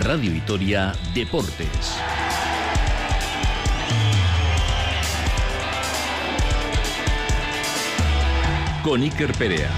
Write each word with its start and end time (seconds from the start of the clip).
Radio 0.00 0.32
Vitoria 0.32 0.94
Deportes. 1.14 1.68
Con 8.82 9.02
Iker 9.02 9.32
Perea. 9.34 9.70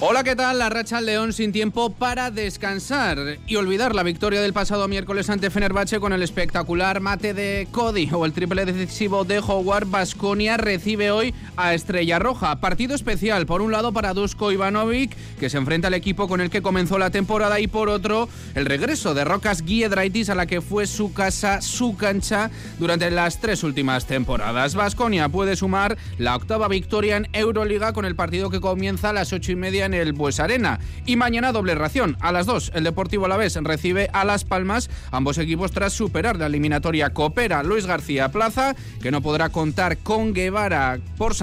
Hola, 0.00 0.22
¿qué 0.22 0.36
tal? 0.36 0.60
La 0.60 0.68
racha 0.68 0.98
al 0.98 1.06
León 1.06 1.32
sin 1.32 1.50
tiempo 1.50 1.90
para 1.90 2.30
descansar 2.30 3.18
y 3.48 3.56
olvidar 3.56 3.96
la 3.96 4.04
victoria 4.04 4.40
del 4.40 4.52
pasado 4.52 4.86
miércoles 4.86 5.28
ante 5.28 5.50
Fenerbahce 5.50 5.98
con 5.98 6.12
el 6.12 6.22
espectacular 6.22 7.00
mate 7.00 7.34
de 7.34 7.66
Cody 7.72 8.08
o 8.12 8.24
el 8.24 8.32
triple 8.32 8.64
decisivo 8.64 9.24
de 9.24 9.40
Howard. 9.40 9.88
Basconia 9.88 10.56
recibe 10.56 11.10
hoy 11.10 11.34
a 11.58 11.74
Estrella 11.74 12.18
Roja. 12.18 12.60
Partido 12.60 12.94
especial, 12.94 13.44
por 13.44 13.60
un 13.60 13.72
lado 13.72 13.92
para 13.92 14.14
Dusko 14.14 14.52
Ivanovic, 14.52 15.14
que 15.38 15.50
se 15.50 15.58
enfrenta 15.58 15.88
al 15.88 15.94
equipo 15.94 16.28
con 16.28 16.40
el 16.40 16.50
que 16.50 16.62
comenzó 16.62 16.98
la 16.98 17.10
temporada, 17.10 17.60
y 17.60 17.66
por 17.66 17.88
otro, 17.88 18.28
el 18.54 18.64
regreso 18.64 19.12
de 19.12 19.24
Rocas 19.24 19.64
Giedraitis 19.66 20.30
a 20.30 20.36
la 20.36 20.46
que 20.46 20.60
fue 20.60 20.86
su 20.86 21.12
casa, 21.12 21.60
su 21.60 21.96
cancha 21.96 22.50
durante 22.78 23.10
las 23.10 23.40
tres 23.40 23.64
últimas 23.64 24.06
temporadas. 24.06 24.76
Basconia 24.76 25.28
puede 25.28 25.56
sumar 25.56 25.98
la 26.16 26.36
octava 26.36 26.68
victoria 26.68 27.16
en 27.16 27.28
Euroliga 27.32 27.92
con 27.92 28.04
el 28.04 28.14
partido 28.14 28.50
que 28.50 28.60
comienza 28.60 29.10
a 29.10 29.12
las 29.12 29.32
ocho 29.32 29.50
y 29.50 29.56
media 29.56 29.86
en 29.86 29.94
el 29.94 30.12
Bues 30.12 30.38
Arena. 30.38 30.78
Y 31.06 31.16
mañana 31.16 31.50
doble 31.50 31.74
ración. 31.74 32.16
A 32.20 32.30
las 32.30 32.46
2, 32.46 32.72
el 32.74 32.84
Deportivo 32.84 33.26
Alavés 33.26 33.56
recibe 33.56 34.08
a 34.12 34.24
Las 34.24 34.44
Palmas, 34.44 34.90
ambos 35.10 35.38
equipos 35.38 35.72
tras 35.72 35.92
superar 35.92 36.36
la 36.36 36.46
eliminatoria 36.46 37.10
Coopera 37.10 37.62
Luis 37.64 37.86
García 37.86 38.30
Plaza, 38.30 38.76
que 39.02 39.10
no 39.10 39.22
podrá 39.22 39.48
contar 39.48 39.98
con 39.98 40.32
Guevara 40.32 40.98
por 41.16 41.34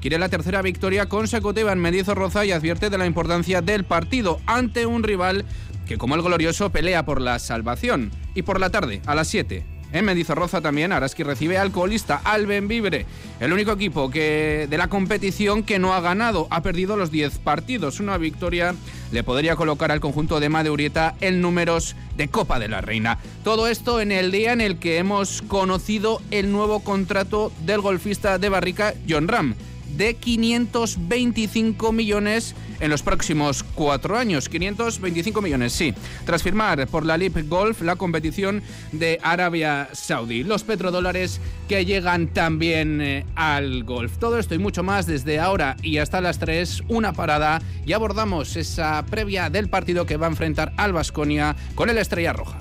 Quiere 0.00 0.18
la 0.18 0.28
tercera 0.28 0.62
victoria 0.62 1.08
consecutiva 1.08 1.72
en 1.72 2.04
Roza 2.14 2.44
y 2.44 2.52
advierte 2.52 2.90
de 2.90 2.98
la 2.98 3.06
importancia 3.06 3.62
del 3.62 3.84
partido 3.84 4.40
ante 4.46 4.86
un 4.86 5.02
rival 5.02 5.44
que 5.86 5.98
como 5.98 6.14
el 6.14 6.22
glorioso 6.22 6.70
pelea 6.70 7.04
por 7.04 7.20
la 7.20 7.38
salvación. 7.38 8.10
Y 8.34 8.42
por 8.42 8.60
la 8.60 8.70
tarde, 8.70 9.02
a 9.06 9.14
las 9.14 9.28
7, 9.28 9.73
en 9.94 10.04
Mendizorroza 10.04 10.60
también 10.60 10.92
Araski 10.92 11.22
recibe 11.22 11.56
al 11.56 11.70
colista 11.70 12.20
Alben 12.24 12.68
Vibre, 12.68 13.06
el 13.38 13.52
único 13.52 13.72
equipo 13.72 14.10
que 14.10 14.66
de 14.68 14.76
la 14.76 14.88
competición 14.88 15.62
que 15.62 15.78
no 15.78 15.94
ha 15.94 16.00
ganado, 16.00 16.48
ha 16.50 16.62
perdido 16.62 16.96
los 16.96 17.12
10 17.12 17.38
partidos. 17.38 18.00
Una 18.00 18.18
victoria 18.18 18.74
le 19.12 19.22
podría 19.22 19.54
colocar 19.54 19.92
al 19.92 20.00
conjunto 20.00 20.40
de 20.40 20.48
Madeurieta 20.48 21.14
en 21.20 21.40
números 21.40 21.94
de 22.16 22.28
Copa 22.28 22.58
de 22.58 22.68
la 22.68 22.80
Reina. 22.80 23.18
Todo 23.44 23.68
esto 23.68 24.00
en 24.00 24.10
el 24.10 24.32
día 24.32 24.52
en 24.52 24.60
el 24.60 24.78
que 24.78 24.98
hemos 24.98 25.42
conocido 25.42 26.20
el 26.32 26.50
nuevo 26.50 26.80
contrato 26.80 27.52
del 27.64 27.80
golfista 27.80 28.38
de 28.38 28.48
Barrica, 28.48 28.94
John 29.08 29.28
Ram 29.28 29.54
de 29.96 30.14
525 30.14 31.92
millones 31.92 32.54
en 32.80 32.90
los 32.90 33.02
próximos 33.02 33.62
cuatro 33.62 34.16
años. 34.16 34.48
525 34.48 35.40
millones, 35.42 35.72
sí. 35.72 35.94
Tras 36.24 36.42
firmar 36.42 36.86
por 36.88 37.06
la 37.06 37.16
LIP 37.16 37.48
Golf 37.48 37.82
la 37.82 37.96
competición 37.96 38.62
de 38.92 39.18
Arabia 39.22 39.88
Saudí. 39.92 40.44
Los 40.44 40.64
petrodólares 40.64 41.40
que 41.68 41.84
llegan 41.84 42.28
también 42.28 43.00
eh, 43.00 43.26
al 43.34 43.84
golf. 43.84 44.18
Todo 44.18 44.38
esto 44.38 44.54
y 44.54 44.58
mucho 44.58 44.82
más 44.82 45.06
desde 45.06 45.40
ahora 45.40 45.76
y 45.82 45.98
hasta 45.98 46.20
las 46.20 46.38
3. 46.38 46.82
Una 46.88 47.12
parada 47.12 47.62
y 47.86 47.92
abordamos 47.92 48.56
esa 48.56 49.04
previa 49.06 49.50
del 49.50 49.68
partido 49.68 50.06
que 50.06 50.16
va 50.16 50.26
a 50.26 50.30
enfrentar 50.30 50.72
al 50.76 50.92
Vasconia 50.92 51.56
con 51.74 51.90
el 51.90 51.98
Estrella 51.98 52.32
Roja. 52.32 52.58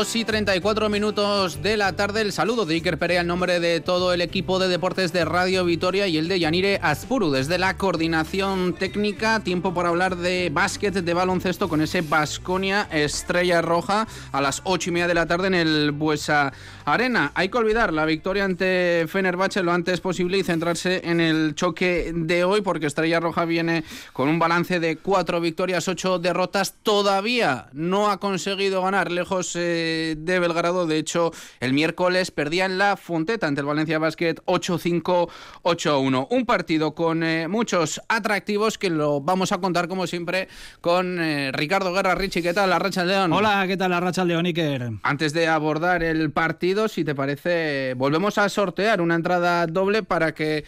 2 0.00 0.16
y 0.16 0.24
34 0.24 0.88
minutos 0.88 1.62
de 1.62 1.76
la 1.76 1.94
tarde. 1.94 2.22
El 2.22 2.32
saludo 2.32 2.64
de 2.64 2.72
Iker 2.76 2.98
Perea 2.98 3.20
en 3.20 3.26
nombre 3.26 3.60
de 3.60 3.80
todo 3.82 4.14
el 4.14 4.22
equipo 4.22 4.58
de 4.58 4.66
deportes 4.66 5.12
de 5.12 5.26
Radio 5.26 5.62
Vitoria 5.66 6.06
y 6.06 6.16
el 6.16 6.26
de 6.26 6.40
Yanire 6.40 6.80
Aspuru. 6.82 7.30
Desde 7.30 7.58
la 7.58 7.76
coordinación 7.76 8.72
técnica, 8.72 9.40
tiempo 9.40 9.74
para 9.74 9.90
hablar 9.90 10.16
de 10.16 10.48
básquet, 10.50 10.94
de 10.94 11.12
baloncesto 11.12 11.68
con 11.68 11.82
ese 11.82 12.00
Basconia 12.00 12.88
Estrella 12.90 13.60
Roja 13.60 14.08
a 14.32 14.40
las 14.40 14.62
8 14.64 14.88
y 14.88 14.92
media 14.94 15.06
de 15.06 15.12
la 15.12 15.26
tarde 15.26 15.48
en 15.48 15.54
el 15.54 15.90
Buesa 15.90 16.54
Arena. 16.92 17.32
Hay 17.34 17.48
que 17.48 17.58
olvidar 17.58 17.92
la 17.92 18.04
victoria 18.04 18.44
ante 18.44 19.06
Fenerbahce 19.08 19.62
lo 19.62 19.72
antes 19.72 20.00
posible 20.00 20.38
y 20.38 20.42
centrarse 20.42 21.02
en 21.04 21.20
el 21.20 21.54
choque 21.54 22.12
de 22.14 22.44
hoy 22.44 22.60
porque 22.60 22.86
Estrella 22.86 23.20
Roja 23.20 23.44
viene 23.44 23.84
con 24.12 24.28
un 24.28 24.38
balance 24.38 24.80
de 24.80 24.96
4 24.96 25.40
victorias, 25.40 25.88
8 25.88 26.18
derrotas. 26.18 26.74
Todavía 26.82 27.66
no 27.72 28.10
ha 28.10 28.18
conseguido 28.18 28.82
ganar 28.82 29.10
lejos. 29.10 29.56
Eh, 29.56 30.16
de 30.16 30.40
Belgrado. 30.40 30.86
De 30.86 30.98
hecho, 30.98 31.32
el 31.60 31.72
miércoles 31.72 32.30
perdían 32.30 32.78
la 32.78 32.96
Fonteta 32.96 33.46
ante 33.46 33.60
el 33.60 33.66
Valencia 33.66 33.98
Basket 33.98 34.36
8-5-8-1. 34.44 36.26
Un 36.30 36.46
partido 36.46 36.94
con 36.94 37.22
eh, 37.22 37.48
muchos 37.48 38.00
atractivos 38.08 38.78
que 38.78 38.90
lo 38.90 39.20
vamos 39.20 39.52
a 39.52 39.58
contar 39.58 39.88
como 39.88 40.06
siempre 40.06 40.48
con 40.80 41.20
eh, 41.20 41.52
Ricardo 41.52 41.92
Guerra. 41.92 42.14
Richie, 42.14 42.42
¿qué 42.42 42.54
tal? 42.54 42.70
La 42.70 42.78
Racha 42.78 43.04
León. 43.04 43.32
Hola, 43.32 43.64
¿qué 43.66 43.76
tal? 43.76 43.90
La 43.90 44.00
Racha 44.00 44.24
León, 44.24 44.46
Iker. 44.46 44.90
Antes 45.02 45.32
de 45.32 45.48
abordar 45.48 46.02
el 46.02 46.30
partido, 46.30 46.79
si 46.88 47.04
te 47.04 47.14
parece, 47.14 47.94
volvemos 47.96 48.38
a 48.38 48.48
sortear 48.48 49.00
una 49.00 49.14
entrada 49.14 49.66
doble 49.66 50.02
para 50.02 50.34
que 50.34 50.64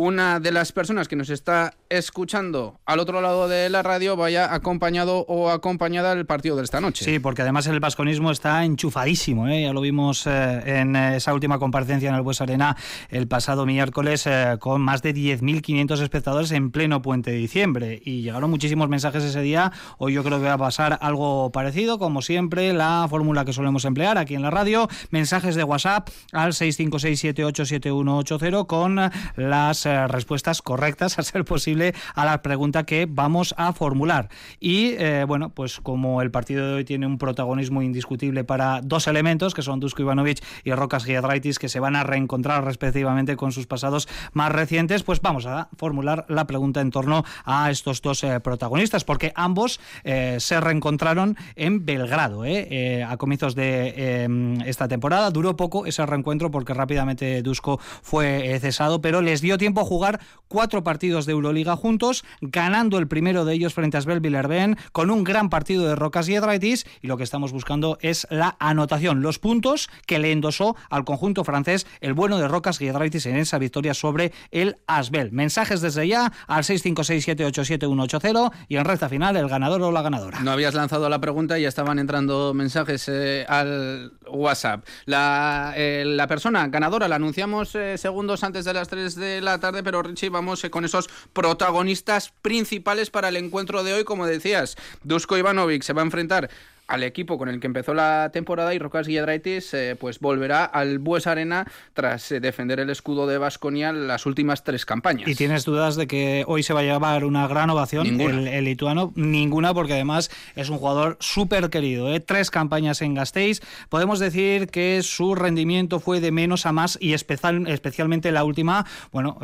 una 0.00 0.40
de 0.40 0.50
las 0.50 0.72
personas 0.72 1.08
que 1.08 1.16
nos 1.16 1.28
está 1.28 1.74
escuchando 1.90 2.80
al 2.86 3.00
otro 3.00 3.20
lado 3.20 3.48
de 3.48 3.68
la 3.68 3.82
radio 3.82 4.16
vaya 4.16 4.54
acompañado 4.54 5.26
o 5.28 5.50
acompañada 5.50 6.12
al 6.12 6.24
partido 6.24 6.56
de 6.56 6.64
esta 6.64 6.80
noche. 6.80 7.04
Sí, 7.04 7.18
porque 7.18 7.42
además 7.42 7.66
el 7.66 7.80
vasconismo 7.80 8.30
está 8.30 8.64
enchufadísimo, 8.64 9.46
¿eh? 9.48 9.64
ya 9.64 9.74
lo 9.74 9.82
vimos 9.82 10.26
eh, 10.26 10.80
en 10.80 10.96
esa 10.96 11.34
última 11.34 11.58
comparecencia 11.58 12.08
en 12.08 12.14
el 12.14 12.22
Bues 12.22 12.40
Arena 12.40 12.78
el 13.10 13.28
pasado 13.28 13.66
miércoles 13.66 14.26
eh, 14.26 14.56
con 14.58 14.80
más 14.80 15.02
de 15.02 15.14
10.500 15.14 16.00
espectadores 16.00 16.50
en 16.52 16.70
pleno 16.70 17.02
puente 17.02 17.32
de 17.32 17.36
diciembre 17.36 18.00
y 18.02 18.22
llegaron 18.22 18.48
muchísimos 18.48 18.88
mensajes 18.88 19.22
ese 19.22 19.42
día. 19.42 19.70
Hoy 19.98 20.14
yo 20.14 20.24
creo 20.24 20.38
que 20.38 20.46
va 20.46 20.54
a 20.54 20.58
pasar 20.58 20.98
algo 21.02 21.52
parecido, 21.52 21.98
como 21.98 22.22
siempre, 22.22 22.72
la 22.72 23.06
fórmula 23.10 23.44
que 23.44 23.52
solemos 23.52 23.84
emplear 23.84 24.16
aquí 24.16 24.34
en 24.34 24.40
la 24.40 24.50
radio, 24.50 24.88
mensajes 25.10 25.56
de 25.56 25.64
WhatsApp 25.64 26.08
al 26.32 26.52
656787180 26.52 28.66
con 28.66 28.98
las 29.36 29.89
eh, 29.90 30.08
respuestas 30.08 30.62
correctas, 30.62 31.18
a 31.18 31.22
ser 31.22 31.44
posible, 31.44 31.94
a 32.14 32.24
la 32.24 32.42
pregunta 32.42 32.84
que 32.84 33.06
vamos 33.08 33.54
a 33.58 33.72
formular. 33.72 34.28
Y 34.60 34.94
eh, 34.98 35.24
bueno, 35.26 35.50
pues 35.50 35.80
como 35.80 36.22
el 36.22 36.30
partido 36.30 36.66
de 36.66 36.74
hoy 36.74 36.84
tiene 36.84 37.06
un 37.06 37.18
protagonismo 37.18 37.82
indiscutible 37.82 38.44
para 38.44 38.80
dos 38.82 39.06
elementos, 39.06 39.54
que 39.54 39.62
son 39.62 39.80
Dusko 39.80 40.02
Ivanovic 40.02 40.42
y 40.64 40.72
Rocas 40.72 41.04
Giedraitis, 41.04 41.58
que 41.58 41.68
se 41.68 41.80
van 41.80 41.96
a 41.96 42.04
reencontrar 42.04 42.64
respectivamente 42.64 43.36
con 43.36 43.52
sus 43.52 43.66
pasados 43.66 44.08
más 44.32 44.52
recientes, 44.52 45.02
pues 45.02 45.20
vamos 45.20 45.46
a 45.46 45.68
formular 45.76 46.24
la 46.28 46.46
pregunta 46.46 46.80
en 46.80 46.90
torno 46.90 47.24
a 47.44 47.70
estos 47.70 48.00
dos 48.02 48.22
eh, 48.24 48.40
protagonistas, 48.40 49.04
porque 49.04 49.32
ambos 49.34 49.80
se 50.02 50.60
reencontraron 50.60 51.36
en 51.56 51.84
Belgrado 51.84 52.42
a 52.42 53.16
comienzos 53.16 53.54
de 53.54 54.24
em, 54.24 54.60
esta 54.62 54.88
temporada. 54.88 55.30
Duró 55.30 55.56
poco 55.56 55.86
ese 55.86 56.04
reencuentro 56.06 56.50
porque 56.50 56.74
rápidamente 56.74 57.42
Dusko 57.42 57.80
fue 58.02 58.58
cesado, 58.60 59.00
pero 59.00 59.20
les 59.20 59.40
dio 59.40 59.58
tiempo 59.58 59.79
jugar 59.84 60.20
cuatro 60.48 60.82
partidos 60.82 61.26
de 61.26 61.32
Euroliga 61.32 61.76
juntos, 61.76 62.24
ganando 62.40 62.98
el 62.98 63.06
primero 63.06 63.44
de 63.44 63.54
ellos 63.54 63.72
frente 63.72 63.96
a 63.96 64.00
Svel 64.00 64.20
Villerben, 64.20 64.76
con 64.92 65.10
un 65.10 65.22
gran 65.24 65.48
partido 65.48 65.86
de 65.86 65.94
Rocas 65.94 66.28
y 66.28 66.34
Edraitis, 66.34 66.86
y 67.00 67.06
lo 67.06 67.16
que 67.16 67.22
estamos 67.22 67.52
buscando 67.52 67.98
es 68.00 68.26
la 68.30 68.56
anotación, 68.58 69.22
los 69.22 69.38
puntos 69.38 69.88
que 70.06 70.18
le 70.18 70.32
endosó 70.32 70.76
al 70.90 71.04
conjunto 71.04 71.44
francés 71.44 71.86
el 72.00 72.14
bueno 72.14 72.38
de 72.38 72.48
Rocas 72.48 72.80
y 72.80 72.88
Edraitis 72.88 73.26
en 73.26 73.36
esa 73.36 73.58
victoria 73.58 73.94
sobre 73.94 74.32
el 74.50 74.78
Asbel. 74.86 75.30
Mensajes 75.32 75.80
desde 75.80 76.08
ya 76.08 76.32
al 76.46 76.64
656787180 76.64 78.52
y 78.68 78.76
en 78.76 78.84
recta 78.84 79.08
final 79.08 79.36
el 79.36 79.48
ganador 79.48 79.82
o 79.82 79.92
la 79.92 80.02
ganadora. 80.02 80.40
No 80.40 80.50
habías 80.50 80.74
lanzado 80.74 81.08
la 81.08 81.20
pregunta 81.20 81.58
y 81.58 81.62
ya 81.62 81.68
estaban 81.68 81.98
entrando 81.98 82.54
mensajes 82.54 83.08
eh, 83.08 83.44
al 83.48 84.12
WhatsApp. 84.32 84.86
La, 85.06 85.72
eh, 85.76 86.04
la, 86.06 86.26
persona 86.26 86.68
ganadora 86.68 87.08
la 87.08 87.16
anunciamos 87.16 87.74
eh, 87.74 87.98
segundos 87.98 88.44
antes 88.44 88.64
de 88.64 88.74
las 88.74 88.88
3 88.88 89.14
de 89.14 89.40
la 89.40 89.58
tarde 89.58 89.82
pero 89.82 90.02
Richie, 90.02 90.28
vamos 90.28 90.64
eh, 90.64 90.70
con 90.70 90.84
esos 90.84 91.08
protagonistas 91.32 92.32
principales 92.42 93.10
para 93.10 93.28
el 93.28 93.36
encuentro 93.36 93.82
de 93.84 93.94
hoy, 93.94 94.04
como 94.04 94.26
decías. 94.26 94.76
Dusko 95.02 95.36
Ivanovic 95.36 95.82
se 95.82 95.92
va 95.92 96.02
a 96.02 96.04
enfrentar 96.04 96.50
al 96.90 97.04
equipo 97.04 97.38
con 97.38 97.48
el 97.48 97.60
que 97.60 97.68
empezó 97.68 97.94
la 97.94 98.30
temporada 98.32 98.74
y 98.74 98.78
Rocas 98.80 99.06
Guiedraitis 99.06 99.72
eh, 99.74 99.96
pues 99.98 100.18
volverá 100.18 100.64
al 100.64 100.98
Bues 100.98 101.28
Arena 101.28 101.64
tras 101.94 102.32
eh, 102.32 102.40
defender 102.40 102.80
el 102.80 102.90
escudo 102.90 103.28
de 103.28 103.38
Vasconia 103.38 103.92
las 103.92 104.26
últimas 104.26 104.64
tres 104.64 104.84
campañas. 104.84 105.28
¿Y 105.28 105.36
tienes 105.36 105.64
dudas 105.64 105.94
de 105.94 106.08
que 106.08 106.44
hoy 106.48 106.64
se 106.64 106.74
va 106.74 106.80
a 106.80 106.82
llevar 106.82 107.24
una 107.24 107.46
gran 107.46 107.70
ovación 107.70 108.20
el, 108.20 108.64
lituano? 108.64 109.12
Ninguna, 109.14 109.72
porque 109.72 109.92
además 109.92 110.32
es 110.56 110.68
un 110.68 110.78
jugador 110.78 111.16
súper 111.20 111.70
querido. 111.70 112.12
¿eh? 112.12 112.18
Tres 112.18 112.50
campañas 112.50 113.02
en 113.02 113.14
Gasteiz. 113.14 113.60
Podemos 113.88 114.18
decir 114.18 114.66
que 114.66 115.02
su 115.04 115.36
rendimiento 115.36 116.00
fue 116.00 116.20
de 116.20 116.32
menos 116.32 116.66
a 116.66 116.72
más 116.72 116.98
y 117.00 117.12
especial, 117.12 117.68
especialmente 117.68 118.32
la 118.32 118.42
última, 118.42 118.84
bueno, 119.12 119.38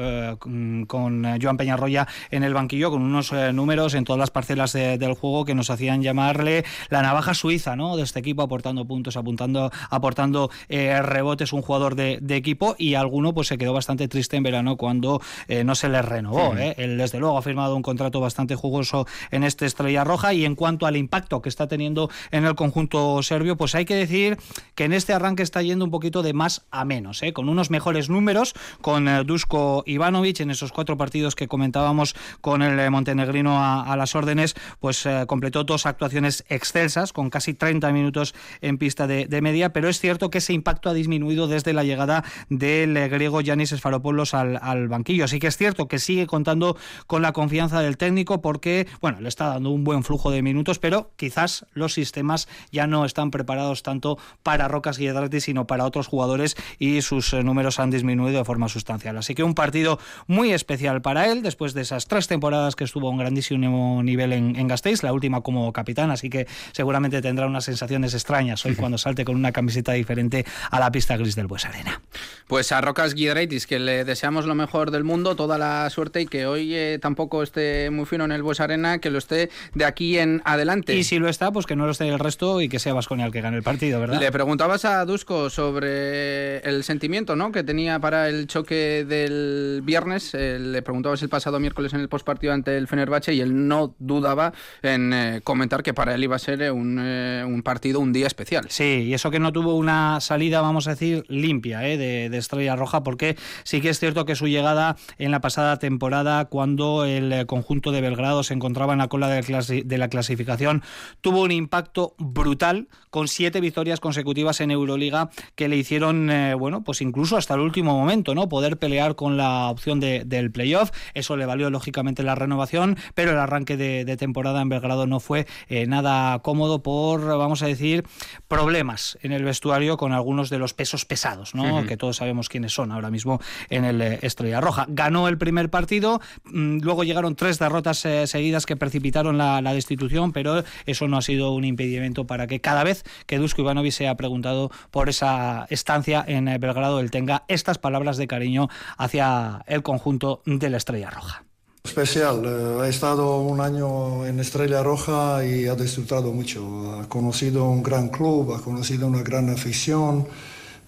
con 0.89 1.25
Joan 1.41 1.57
Peñarroya 1.57 2.09
en 2.33 2.43
el 2.43 2.55
banquillo, 2.55 2.91
con 2.91 3.03
unos 3.03 3.33
números 3.33 3.95
en 3.95 4.05
todas 4.05 4.19
las 4.19 4.31
parcelas 4.31 4.73
del 4.73 5.15
juego 5.15 5.45
que 5.45 5.55
nos 5.55 5.71
hacían 5.71 6.03
llamarle 6.03 6.65
la 6.89 7.03
navaja 7.03 7.36
suiza 7.37 7.77
¿no? 7.77 7.97
de 7.97 8.03
este 8.03 8.19
equipo, 8.19 8.43
aportando 8.43 8.85
puntos, 8.85 9.17
apuntando, 9.17 9.71
aportando 9.91 10.51
eh, 10.69 11.01
rebotes, 11.03 11.53
un 11.53 11.63
jugador 11.63 11.95
de, 11.95 12.19
equipo 12.37 12.75
y 12.79 12.95
alguno 12.95 13.33
pues 13.33 13.49
se 13.49 13.57
quedó 13.57 13.73
bastante 13.73 14.09
triste 14.09 14.37
en 14.37 14.43
verano 14.43 14.77
cuando 14.77 15.23
eh, 15.49 15.65
no 15.65 15.75
se 15.75 15.89
le 15.89 16.03
renovó. 16.03 16.57
¿eh? 16.57 16.75
Él 16.77 16.99
desde 16.99 17.19
luego 17.19 17.39
ha 17.39 17.43
firmado 17.43 17.77
un 17.77 17.83
contrato 17.83 18.21
bastante 18.21 18.57
jugoso 18.57 19.07
en 19.31 19.45
este 19.45 19.65
Estrella 19.65 20.05
Roja 20.05 20.35
y 20.35 20.45
en 20.45 20.55
cuanto 20.55 20.87
al 20.87 20.97
impacto 20.97 21.41
que 21.41 21.49
está 21.49 21.69
teniendo 21.69 22.11
en 22.31 22.45
el 22.45 22.55
conjunto 22.55 23.23
serbio, 23.23 23.57
pues 23.57 23.75
hay 23.75 23.85
que 23.85 23.95
decir 23.95 24.39
que 24.75 24.85
en 24.85 24.93
este 24.93 25.13
arranque 25.13 25.43
está 25.43 25.63
yendo 25.63 25.85
un 25.85 25.91
poquito 25.91 26.23
de 26.23 26.33
más 26.33 26.67
a 26.71 26.85
menos, 26.85 27.23
con 27.33 27.49
unos 27.49 27.71
mejores 27.71 28.11
números, 28.11 28.55
con 28.81 29.07
Dusko 29.27 29.85
Ivanovic 29.87 30.41
en 30.41 30.51
esos 30.51 30.73
cuatro 30.73 30.97
partidos 30.97 31.35
que 31.35 31.49
comentábamos 31.49 32.17
con 32.41 32.63
el 32.63 32.91
montenegrino 32.91 33.59
a, 33.59 33.83
a 33.93 33.97
las 33.97 34.15
órdenes, 34.15 34.55
pues 34.81 35.09
completó 35.27 35.65
dos 35.65 35.87
actuaciones 35.87 36.45
excelsas 36.49 37.13
con 37.17 37.31
casi 37.31 37.55
30 37.55 37.93
minutos 37.93 38.35
en 38.61 38.77
pista 38.77 39.07
de, 39.07 39.41
media, 39.41 39.73
pero 39.73 39.89
es 39.89 39.99
cierto 40.01 40.29
que 40.29 40.39
ese 40.39 40.53
impacto 40.53 40.91
ha 40.91 40.93
disminuido 40.93 41.49
desde 41.49 41.73
la 41.73 41.83
llegada 41.83 42.25
del 42.51 42.95
eh, 42.95 43.09
griego 43.09 43.41
Yanis 43.41 43.73
Esfaropoulos 43.73 44.35
al, 44.35 44.89
banquillo. 44.89 45.25
Así 45.25 45.39
que 45.39 45.47
es 45.47 45.57
cierto 45.57 45.89
que 45.89 45.99
sigue 45.99 46.27
contando 46.27 46.77
con 47.07 47.23
la 47.23 47.33
confianza 47.33 47.81
del 47.81 47.97
técnico 47.97 48.43
porque, 48.43 48.87
bueno, 49.01 49.23
le 49.23 49.31
está 49.31 49.47
dando 49.47 49.71
un 49.71 49.83
buen 49.83 50.05
flujo 50.05 50.31
de 50.31 50.43
minutos, 50.43 50.79
pero 50.79 51.11
quizás 51.17 51.65
los 51.73 51.95
sistemas 51.95 52.49
ya 52.71 52.87
no 52.87 53.07
están 53.07 53.31
preparados 53.31 53.83
tanto 53.83 54.19
para 54.43 54.69
Rocas 54.69 54.99
Guiedrati, 54.99 55.41
sino 55.41 55.67
para 55.67 55.87
otros 55.87 56.09
jugadores 56.09 56.55
y 56.79 57.01
sus 57.01 57.33
eh, 57.33 57.43
números 57.43 57.81
han 57.81 57.91
disminuido 57.91 58.37
de 58.37 58.45
forma 58.45 58.69
sustancial. 58.69 59.17
Así 59.17 59.35
que 59.35 59.43
un 59.43 59.55
partido 59.55 59.99
muy 60.27 60.53
especial 60.53 61.01
para 61.01 61.33
él, 61.33 61.43
después 61.43 61.73
de 61.73 61.81
esas 61.81 62.09
tres 62.09 62.27
temporadas 62.27 62.77
que 62.77 62.85
estuvo 62.85 63.09
a 63.09 63.11
un 63.11 63.17
grandísimo 63.17 64.03
nivel 64.03 64.35
en, 64.35 64.57
en 64.57 64.69
Gasteiz, 64.69 65.03
la 65.03 65.15
última 65.15 65.41
como 65.41 65.73
capitán, 65.73 66.11
así 66.11 66.29
que 66.29 66.47
seguramente 66.73 67.06
tendrá 67.11 67.47
unas 67.47 67.65
sensaciones 67.65 68.15
extrañas 68.15 68.65
hoy 68.65 68.75
cuando 68.75 68.99
salte 68.99 69.25
con 69.25 69.37
una 69.37 69.53
camiseta 69.53 69.93
diferente 69.93 70.45
a 70.71 70.81
la 70.81 70.91
pista 70.91 71.17
gris 71.17 71.37
del 71.37 71.47
Bues 71.47 71.65
Arena. 71.65 72.01
Pues 72.47 72.73
a 72.73 72.81
Rocas 72.81 73.15
Guidraitis, 73.15 73.67
que 73.67 73.79
le 73.79 74.05
deseamos 74.05 74.47
lo 74.47 74.55
mejor 74.55 74.91
del 74.91 75.05
mundo, 75.05 75.37
toda 75.37 75.59
la 75.59 75.89
suerte 75.91 76.21
y 76.21 76.27
que 76.27 76.47
hoy 76.47 76.75
eh, 76.75 76.99
tampoco 77.01 77.43
esté 77.43 77.91
muy 77.91 78.07
fino 78.07 78.25
en 78.25 78.33
el 78.33 78.43
Bues 78.43 78.61
Arena, 78.61 78.99
que 78.99 79.11
lo 79.11 79.19
esté 79.19 79.51
de 79.75 79.85
aquí 79.85 80.19
en 80.19 80.43
adelante. 80.45 80.95
Y 80.95 81.05
si 81.05 81.19
lo 81.19 81.29
está, 81.29 81.51
pues 81.51 81.67
que 81.67 81.77
no 81.77 81.87
lo 81.87 81.93
esté 81.93 82.09
el 82.09 82.19
resto 82.19 82.61
y 82.61 82.69
que 82.69 82.79
sea 82.79 82.95
Vasconia 82.95 83.27
el 83.27 83.33
que 83.33 83.41
gane 83.41 83.57
el 83.57 83.63
partido, 83.63 84.01
¿verdad? 84.01 84.21
Le 84.21 84.31
preguntabas 84.31 84.85
a 84.85 85.05
Dusko 85.05 85.51
sobre 85.51 86.59
el 86.59 86.85
sentimiento 86.85 87.37
¿no? 87.37 87.53
que 87.53 87.65
tenía 87.65 87.99
para 87.99 88.29
el 88.29 88.47
choque 88.47 89.05
del 89.05 89.83
viernes. 89.85 90.35
Eh, 90.35 90.59
le 90.59 90.83
preguntabas 90.83 91.23
el 91.23 91.29
pasado 91.29 91.59
miércoles 91.59 91.93
en 91.95 92.01
el 92.01 92.09
postpartido 92.09 92.53
ante 92.53 92.77
el 92.77 92.89
Fenerbahce 92.89 93.35
y 93.35 93.41
él 93.41 93.69
no 93.69 93.95
dudaba 93.99 94.53
en 94.83 95.13
eh, 95.13 95.41
comentar 95.43 95.83
que 95.83 95.95
para 95.95 96.15
él 96.15 96.25
iba 96.25 96.37
a 96.37 96.39
ser 96.39 96.71
un 96.73 96.96
un 96.99 97.63
partido, 97.63 98.01
un 98.01 98.13
día 98.13 98.27
especial. 98.27 98.67
Sí, 98.69 99.05
y 99.07 99.15
eso 99.15 99.31
que 99.31 99.39
no 99.39 99.53
tuvo 99.53 99.75
una 99.75 100.21
salida, 100.21 100.61
vamos 100.61 100.87
a 100.87 100.91
decir, 100.91 101.25
limpia 101.29 101.87
¿eh? 101.87 101.97
de, 101.97 102.37
Estrella 102.37 102.77
Roja, 102.77 103.03
porque 103.03 103.37
sí 103.65 103.81
que 103.81 103.89
es 103.89 103.99
cierto 103.99 104.25
que 104.25 104.35
su 104.35 104.47
llegada 104.47 104.97
en 105.19 105.31
la 105.31 105.41
pasada 105.41 105.79
temporada, 105.79 106.47
cuando 106.47 107.05
el 107.05 107.33
eh, 107.33 107.47
conjunto 107.47 107.93
de 107.93 108.01
Belgrado 108.01 108.43
se 108.43 108.55
encontraba 108.55 108.93
en 108.93 108.99
la 108.99 109.09
cola 109.09 109.29
de, 109.29 109.99
la 109.99 110.09
clasificación, 110.09 110.83
tuvo 111.21 111.43
un 111.43 111.53
impacto 111.53 112.15
brutal, 112.19 112.89
con 113.11 113.29
siete 113.29 113.61
victorias 113.61 114.01
consecutivas 114.01 114.61
en 114.61 114.71
Euroliga 114.71 115.31
que 115.55 115.69
le 115.69 115.77
hicieron, 115.77 116.31
eh, 116.31 116.55
bueno, 116.55 116.85
pues 116.85 117.01
incluso 117.01 117.37
hasta 117.37 117.55
el 117.55 117.61
último 117.61 117.99
momento, 117.99 118.35
¿no? 118.35 118.49
Poder 118.49 118.79
pelear 118.79 119.17
con 119.17 119.39
la 119.39 119.71
opción 119.71 120.01
del 120.01 120.51
playoff. 120.51 120.91
Eso 121.15 121.37
le 121.37 121.47
valió 121.47 121.71
lógicamente 121.71 122.23
la 122.23 122.35
renovación, 122.35 122.99
pero 123.15 123.31
el 123.31 123.39
arranque 123.39 123.77
de, 123.77 124.17
temporada 124.17 124.61
en 124.61 124.69
Belgrado 124.69 125.07
no 125.07 125.21
fue 125.21 125.47
nada 125.87 126.39
cómodo 126.41 126.83
por 126.87 127.27
vamos 127.37 127.65
a 127.65 127.67
decir, 127.67 128.05
problemas 128.47 129.19
en 129.21 129.33
el 129.33 129.43
vestuario 129.43 129.97
con 129.97 130.13
algunos 130.13 130.51
de 130.51 130.59
los 130.61 130.73
pesos 130.73 131.05
pesados, 131.05 131.53
¿no? 131.53 131.85
que 131.85 131.97
todos 131.97 132.19
sabemos 132.19 132.49
quiénes 132.49 132.75
son 132.75 132.93
ahora 132.93 133.11
mismo 133.11 133.41
en 133.71 133.85
el 133.85 134.01
eh, 134.01 134.21
Estrella 134.23 134.61
Roja. 134.61 134.87
Ganó 134.89 135.27
el 135.27 135.37
primer 135.37 135.69
partido, 135.69 136.21
mm, 136.45 136.79
luego 136.83 137.03
llegaron 137.03 137.35
tres 137.35 137.59
derrotas 137.59 138.07
eh, 138.07 138.29
seguidas 138.29 138.67
que 138.67 138.77
precipitaron 138.77 139.37
la, 139.37 139.61
destitución, 139.75 140.31
pero 140.31 140.63
eso 140.87 141.09
no 141.09 141.17
ha 141.17 141.23
sido 141.23 141.55
un 141.55 141.65
impedimento 141.65 142.25
para 142.25 142.47
que 142.47 142.61
cada 142.61 142.85
vez 142.85 143.03
que 143.27 143.39
Dusko 143.39 143.63
Ivanovic 143.63 143.91
se 143.91 144.07
ha 144.07 144.15
preguntado 144.15 144.71
por 144.93 145.09
esa 145.09 145.67
estancia 145.71 146.25
en 146.25 146.47
eh, 146.47 146.59
Belgrado, 146.59 147.01
él 147.01 147.11
tenga 147.11 147.43
estas 147.49 147.79
palabras 147.79 148.17
de 148.17 148.29
cariño 148.29 148.69
hacia 148.97 149.65
el 149.67 149.83
conjunto 149.83 150.41
de 150.47 150.71
la 150.71 150.77
Estrella 150.77 151.11
Roja. 151.11 151.46
Especial, 151.87 152.43
eh, 152.45 152.83
ha 152.83 152.89
estado 152.89 153.39
un 153.39 153.61
año 153.61 154.27
en 154.27 154.41
Estrella 154.41 154.83
Roja 154.83 155.47
y 155.47 155.67
ha 155.69 155.77
disfrutado 155.77 156.33
mucho. 156.33 157.01
Ha 157.01 157.09
conocido 157.09 157.65
un 157.65 157.81
gran 157.81 158.09
club, 158.09 158.55
ha 158.55 158.61
conocido 158.61 159.07
una 159.07 159.23
gran 159.23 159.49
afición, 159.51 160.27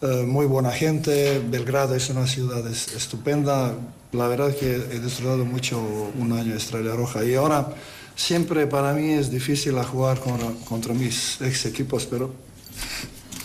eh, 0.02 0.24
muy 0.26 0.46
buena 0.46 0.72
gente. 0.72 1.40
Belgrado 1.48 1.94
es 1.94 2.10
una 2.10 2.26
ciudad 2.26 2.66
estupenda. 2.66 3.74
La 4.10 4.26
verdad 4.26 4.50
es 4.50 4.56
que 4.56 4.74
he 4.74 4.98
disfrutado 4.98 5.44
mucho 5.44 5.80
un 6.18 6.32
año 6.32 6.50
en 6.50 6.56
Estrella 6.56 6.94
Roja 6.96 7.24
y 7.24 7.36
ahora 7.36 7.68
siempre 8.16 8.66
para 8.66 8.92
mí 8.92 9.12
es 9.12 9.30
difícil 9.30 9.80
jugar 9.84 10.18
contra, 10.18 10.48
contra 10.68 10.94
mis 10.94 11.40
ex 11.40 11.64
equipos, 11.66 12.06
pero 12.06 12.34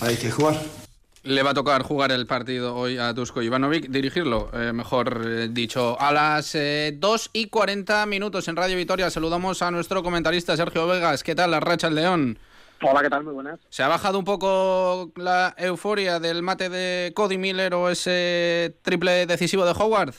hay 0.02 0.18
que 0.18 0.32
jugar. 0.32 0.83
Le 1.24 1.42
va 1.42 1.52
a 1.52 1.54
tocar 1.54 1.84
jugar 1.84 2.12
el 2.12 2.28
partido 2.28 2.76
hoy 2.76 2.98
a 2.98 3.14
Dusko 3.14 3.42
Ivanovic, 3.42 3.88
dirigirlo, 3.88 4.50
eh, 4.54 4.74
mejor 4.74 5.22
eh, 5.26 5.48
dicho. 5.50 5.96
A 5.98 6.12
las 6.12 6.54
eh, 6.54 6.94
2 6.98 7.30
y 7.32 7.48
40 7.48 8.06
minutos 8.08 8.50
en 8.50 8.58
Radio 8.58 8.76
Vitoria 8.76 9.10
saludamos 9.10 9.62
a 9.62 9.72
nuestro 9.72 10.04
comentarista 10.04 10.58
Sergio 10.58 10.86
Vegas. 10.86 11.24
¿Qué 11.24 11.34
tal, 11.34 11.52
la 11.52 11.62
racha 11.62 11.88
el 11.88 11.96
León? 11.96 12.38
Hola, 12.82 13.02
¿qué 13.02 13.10
tal? 13.10 13.24
Muy 13.24 13.34
buenas. 13.34 13.58
¿Se 13.70 13.84
ha 13.84 13.88
bajado 13.88 14.20
un 14.20 14.26
poco 14.26 15.14
la 15.16 15.56
euforia 15.58 16.20
del 16.20 16.42
mate 16.42 16.68
de 16.68 17.14
Cody 17.16 17.38
Miller 17.38 17.74
o 17.74 17.90
ese 17.90 18.76
triple 18.82 19.26
decisivo 19.26 19.64
de 19.64 19.72
Howard? 19.72 20.14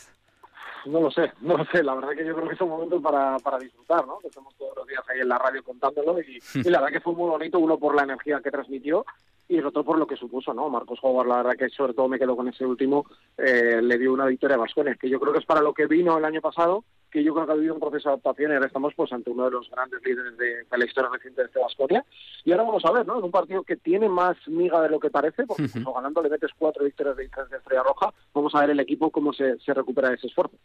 No 0.87 1.01
lo 1.01 1.11
sé, 1.11 1.33
no 1.41 1.57
lo 1.57 1.65
sé. 1.67 1.83
La 1.83 1.95
verdad 1.95 2.11
que 2.11 2.25
yo 2.25 2.35
creo 2.35 2.49
que 2.49 2.55
es 2.55 2.61
un 2.61 2.69
momento 2.69 3.01
para, 3.01 3.39
para 3.39 3.59
disfrutar, 3.59 4.07
¿no? 4.07 4.19
Que 4.19 4.29
estamos 4.29 4.55
todos 4.57 4.77
los 4.77 4.87
días 4.87 5.03
ahí 5.09 5.21
en 5.21 5.29
la 5.29 5.39
radio 5.39 5.63
contándolo 5.65 6.21
y, 6.21 6.43
y 6.55 6.71
la 6.71 6.81
verdad 6.81 6.93
que 6.93 7.01
fue 7.01 7.15
muy 7.15 7.29
bonito, 7.29 7.59
uno 7.59 7.79
por 7.79 7.95
la 7.95 8.03
energía 8.03 8.41
que 8.43 8.51
transmitió 8.51 9.05
y 9.49 9.59
el 9.59 9.67
otro 9.67 9.85
por 9.85 9.99
lo 9.99 10.07
que 10.07 10.17
supuso, 10.17 10.55
¿no? 10.55 10.69
Marcos 10.71 10.99
Howard, 11.03 11.29
la 11.29 11.37
verdad 11.37 11.57
que 11.57 11.69
sobre 11.69 11.93
todo 11.95 12.09
me 12.09 12.19
quedo 12.19 12.37
con 12.37 12.49
ese 12.49 12.65
último, 12.65 13.07
eh, 13.37 13.81
le 13.83 13.99
dio 13.99 14.13
una 14.13 14.27
victoria 14.27 14.57
a 14.57 14.61
Vascones, 14.61 14.99
que 14.99 15.09
yo 15.09 15.21
creo 15.21 15.33
que 15.33 15.41
es 15.41 15.45
para 15.45 15.61
lo 15.61 15.75
que 15.75 15.87
vino 15.87 16.17
el 16.17 16.25
año 16.25 16.41
pasado, 16.41 16.85
que 17.15 17.23
yo 17.23 17.33
creo 17.33 17.47
que 17.47 17.53
ha 17.53 17.55
habido 17.55 17.75
un 17.75 17.81
proceso 17.81 18.09
de 18.09 18.15
adaptación 18.15 18.51
y 18.51 18.55
ahora 18.55 18.67
estamos 18.67 18.93
pues 18.97 19.13
ante 19.13 19.31
uno 19.31 19.45
de 19.45 19.53
los 19.53 19.71
grandes 19.71 20.01
líderes 20.05 20.37
de, 20.37 20.67
la 20.77 20.85
historia 20.85 21.09
reciente 21.13 21.43
de 21.43 21.47
este 21.47 21.61
Vasconia. 21.61 22.05
Y 22.45 22.51
ahora 22.51 22.65
vamos 22.65 22.85
a 22.85 22.91
ver, 22.91 23.07
¿no? 23.07 23.19
En 23.19 23.25
un 23.25 23.31
partido 23.31 23.63
que 23.63 23.77
tiene 23.77 24.09
más 24.09 24.37
miga 24.49 24.83
de 24.83 24.89
lo 24.89 24.99
que 24.99 25.11
parece, 25.11 25.47
porque 25.47 25.63
uh 25.63 25.95
ganando 25.95 26.21
le 26.23 26.29
metes 26.29 26.51
cuatro 26.59 26.85
victorias 26.85 27.17
de 27.17 27.23
diferencia 27.23 27.57
de 27.57 27.63
Estrella 27.63 27.85
Roja, 27.85 28.13
vamos 28.35 28.53
a 28.57 28.63
ver 28.63 28.71
el 28.71 28.81
equipo 28.81 29.13
cómo 29.13 29.33
se, 29.33 29.61
se 29.61 29.73
recupera 29.73 30.09
de 30.09 30.17
ese 30.17 30.27
esfuerzo. 30.27 30.57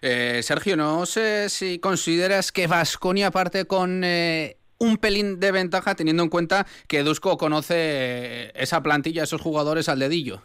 Eh, 0.00 0.40
Sergio, 0.42 0.74
no 0.74 1.04
sé 1.04 1.50
si 1.50 1.78
consideras 1.78 2.50
que 2.50 2.66
Vasconia 2.66 3.30
parte 3.30 3.66
con... 3.66 4.02
Eh 4.02 4.56
un 4.82 4.96
pelín 4.96 5.38
de 5.40 5.52
ventaja 5.52 5.94
teniendo 5.94 6.22
en 6.22 6.30
cuenta 6.30 6.66
que 6.88 7.02
Dusko 7.02 7.36
conoce 7.36 8.50
esa 8.58 8.82
plantilla, 8.82 9.24
esos 9.24 9.42
jugadores 9.42 9.90
al 9.90 9.98
dedillo. 9.98 10.40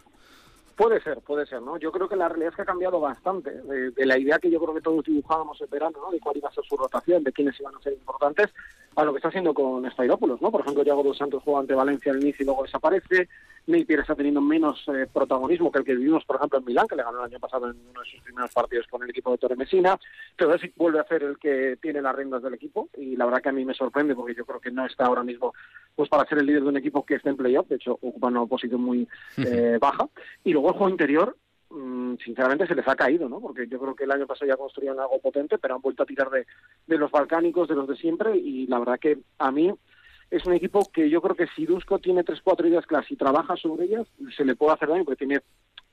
Puede 0.75 1.01
ser, 1.01 1.21
puede 1.21 1.45
ser, 1.45 1.61
¿no? 1.61 1.77
Yo 1.77 1.89
creo 1.91 2.09
que 2.09 2.17
la 2.17 2.27
realidad 2.27 2.49
es 2.49 2.55
que 2.57 2.61
ha 2.63 2.65
cambiado 2.65 2.99
bastante 2.99 3.49
de, 3.61 4.05
la 4.05 4.17
idea 4.17 4.39
que 4.39 4.51
yo 4.51 4.59
creo 4.59 4.73
que 4.73 4.81
todos 4.81 5.05
dibujábamos 5.05 5.61
en 5.61 5.69
verano, 5.69 5.97
¿no? 6.01 6.11
De 6.11 6.19
cuál 6.19 6.35
iba 6.35 6.49
a 6.49 6.53
ser 6.53 6.65
su 6.65 6.75
rotación, 6.75 7.23
de 7.23 7.31
quiénes 7.31 7.57
iban 7.61 7.75
a 7.75 7.81
ser 7.81 7.93
importantes, 7.93 8.53
a 8.95 9.03
lo 9.03 9.11
que 9.11 9.17
está 9.17 9.29
haciendo 9.29 9.53
con 9.53 9.89
Stairópolos, 9.91 10.41
¿no? 10.41 10.51
Por 10.51 10.61
ejemplo, 10.61 10.83
Yago 10.83 11.03
dos 11.03 11.17
Santos 11.17 11.43
juega 11.43 11.59
ante 11.59 11.73
Valencia 11.73 12.11
al 12.11 12.21
inicio 12.21 12.43
y 12.43 12.45
luego 12.45 12.63
desaparece. 12.63 13.27
Napier 13.67 14.01
está 14.01 14.15
teniendo 14.15 14.41
menos 14.41 14.83
eh, 14.87 15.07
protagonismo 15.11 15.71
que 15.71 15.79
el 15.79 15.85
que 15.85 15.95
vivimos, 15.95 16.23
por 16.23 16.35
ejemplo, 16.35 16.59
en 16.59 16.65
Milán, 16.65 16.87
que 16.87 16.95
le 16.95 17.03
ganó 17.03 17.19
el 17.19 17.31
año 17.31 17.39
pasado 17.39 17.69
en 17.69 17.77
uno 17.89 18.01
de 18.01 18.09
sus 18.09 18.21
primeros 18.21 18.51
partidos 18.53 18.85
con 18.87 19.01
el 19.03 19.09
equipo 19.09 19.31
de 19.31 19.37
Torre 19.39 19.55
Messina. 19.55 19.99
Pero 20.35 20.57
sí 20.59 20.71
vuelve 20.75 20.99
a 20.99 21.07
ser 21.07 21.23
el 21.23 21.37
que 21.39 21.77
tiene 21.81 22.01
las 22.01 22.15
riendas 22.15 22.43
del 22.43 22.53
equipo 22.53 22.89
y 22.95 23.15
la 23.15 23.25
verdad 23.25 23.41
que 23.41 23.49
a 23.49 23.53
mí 23.53 23.65
me 23.65 23.73
sorprende 23.73 24.15
porque 24.15 24.35
yo 24.35 24.45
creo 24.45 24.59
que 24.59 24.71
no 24.71 24.85
está 24.85 25.05
ahora 25.05 25.23
mismo 25.23 25.53
pues 25.95 26.09
para 26.09 26.27
ser 26.27 26.39
el 26.39 26.45
líder 26.45 26.63
de 26.63 26.69
un 26.69 26.77
equipo 26.77 27.05
que 27.05 27.15
está 27.15 27.29
en 27.29 27.37
playoff, 27.37 27.67
de 27.67 27.77
hecho 27.77 27.93
ocupa 27.93 28.27
una 28.27 28.45
posición 28.45 28.81
muy 28.81 29.07
eh, 29.37 29.77
baja. 29.79 30.09
Y 30.43 30.51
luego 30.51 30.69
el 30.69 30.73
juego 30.73 30.89
interior, 30.89 31.37
sinceramente 32.23 32.67
se 32.67 32.75
les 32.75 32.87
ha 32.87 32.95
caído, 32.95 33.27
¿no? 33.27 33.39
Porque 33.39 33.67
yo 33.67 33.79
creo 33.79 33.95
que 33.95 34.05
el 34.05 34.11
año 34.11 34.27
pasado 34.27 34.47
ya 34.47 34.57
construyeron 34.57 34.99
algo 34.99 35.19
potente, 35.19 35.57
pero 35.57 35.75
han 35.75 35.81
vuelto 35.81 36.03
a 36.03 36.05
tirar 36.05 36.29
de, 36.29 36.45
de 36.87 36.97
los 36.97 37.11
balcánicos, 37.11 37.67
de 37.67 37.75
los 37.75 37.87
de 37.87 37.95
siempre, 37.95 38.37
y 38.37 38.67
la 38.67 38.79
verdad 38.79 38.99
que 38.99 39.17
a 39.39 39.51
mí 39.51 39.73
es 40.31 40.45
un 40.45 40.53
equipo 40.53 40.89
que 40.91 41.09
yo 41.09 41.21
creo 41.21 41.35
que 41.35 41.47
si 41.55 41.65
Dusko 41.65 41.99
tiene 41.99 42.23
tres, 42.23 42.41
cuatro 42.43 42.67
ideas 42.67 42.85
claras 42.85 43.11
y 43.11 43.15
trabaja 43.15 43.55
sobre 43.55 43.85
ellas, 43.85 44.07
se 44.35 44.45
le 44.45 44.55
puede 44.55 44.73
hacer 44.73 44.89
daño 44.89 45.05
porque 45.05 45.25
tiene 45.25 45.41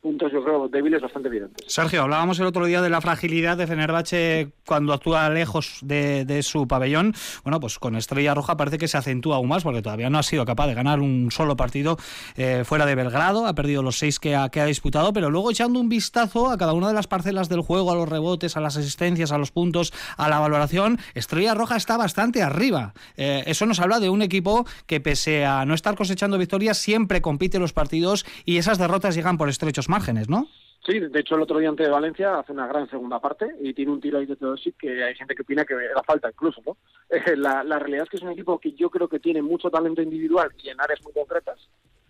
puntos, 0.02 0.32
yo 0.32 0.42
creo, 0.42 0.68
débiles 0.68 1.00
bastante 1.00 1.28
evidentes. 1.28 1.72
Sergio, 1.72 2.02
hablábamos 2.02 2.38
el 2.40 2.46
otro 2.46 2.66
día 2.66 2.82
de 2.82 2.90
la 2.90 3.00
fragilidad 3.00 3.56
de 3.56 3.68
Fenerbahce 3.68 4.52
cuando 4.66 4.92
actúa 4.92 5.30
lejos 5.30 5.78
de, 5.80 6.42
su 6.42 6.66
pabellón. 6.66 7.14
Bueno, 7.44 7.60
pues 7.60 7.78
con 7.78 7.94
Estrella 7.94 8.34
Roja 8.34 8.56
parece 8.56 8.78
que 8.78 8.88
se 8.88 8.98
acentúa 8.98 9.36
aún 9.36 9.48
más 9.48 9.62
porque 9.62 9.80
todavía 9.80 10.10
no 10.10 10.18
ha 10.18 10.24
sido 10.24 10.44
capaz 10.44 10.66
de 10.66 10.74
ganar 10.74 10.98
un 10.98 11.30
solo 11.30 11.56
partido 11.56 11.98
eh, 12.36 12.64
fuera 12.64 12.84
de 12.84 12.96
Belgrado. 12.96 13.46
Ha 13.46 13.54
perdido 13.54 13.82
los 13.82 13.96
seis 13.96 14.18
que 14.18 14.34
ha, 14.34 14.48
que 14.48 14.60
ha 14.60 14.66
disputado, 14.66 15.12
pero 15.12 15.30
luego 15.30 15.52
echando 15.52 15.78
un 15.78 15.88
vistazo 15.88 16.50
a 16.50 16.58
cada 16.58 16.72
una 16.72 16.88
de 16.88 16.94
las 16.94 17.06
parcelas 17.06 17.48
del 17.48 17.60
juego, 17.60 17.92
a 17.92 17.94
los 17.94 18.08
rebotes, 18.08 18.56
a 18.56 18.60
las 18.60 18.76
asistencias, 18.76 19.30
a 19.30 19.38
los 19.38 19.52
puntos, 19.52 19.92
a 20.16 20.28
la 20.28 20.40
valoración, 20.40 20.98
Estrella 21.14 21.54
Roja 21.54 21.76
está 21.76 21.96
bastante 21.96 22.42
arriba. 22.42 22.92
Eh, 23.16 23.44
eso 23.46 23.66
nos 23.66 23.78
habla 23.78 24.00
de 24.00 24.10
un 24.10 24.22
equipo 24.22 24.66
que 24.86 25.00
pese 25.00 25.44
a 25.44 25.64
no 25.64 25.74
estar 25.74 25.94
cosechando 25.94 26.38
victorias, 26.38 26.78
siempre 26.78 27.22
compite 27.22 27.60
los 27.60 27.72
partidos 27.72 28.26
y 28.44 28.56
esas 28.56 28.78
derrotas 28.78 29.14
llegan 29.14 29.38
por 29.38 29.48
estrechos 29.48 29.88
márgenes, 29.92 30.28
¿no? 30.28 30.48
Sí, 30.84 30.98
de 30.98 31.20
hecho 31.20 31.36
el 31.36 31.42
otro 31.42 31.58
día 31.58 31.68
ante 31.68 31.88
Valencia 31.88 32.38
hace 32.38 32.52
una 32.52 32.66
gran 32.66 32.90
segunda 32.90 33.20
parte 33.20 33.46
y 33.60 33.72
tiene 33.72 33.92
un 33.92 34.00
tiro 34.00 34.18
ahí 34.18 34.26
de 34.26 34.34
todo 34.34 34.56
sí 34.56 34.74
que 34.76 35.04
hay 35.04 35.14
gente 35.14 35.34
que 35.36 35.42
opina 35.42 35.64
que 35.64 35.74
era 35.74 36.02
falta 36.02 36.28
incluso, 36.28 36.60
¿no? 36.66 36.76
La, 37.36 37.62
la 37.62 37.78
realidad 37.78 38.04
es 38.04 38.10
que 38.10 38.16
es 38.16 38.22
un 38.22 38.30
equipo 38.30 38.58
que 38.58 38.72
yo 38.72 38.90
creo 38.90 39.06
que 39.06 39.20
tiene 39.20 39.42
mucho 39.42 39.70
talento 39.70 40.02
individual 40.02 40.50
y 40.60 40.70
en 40.70 40.80
áreas 40.80 41.00
muy 41.04 41.12
concretas, 41.12 41.68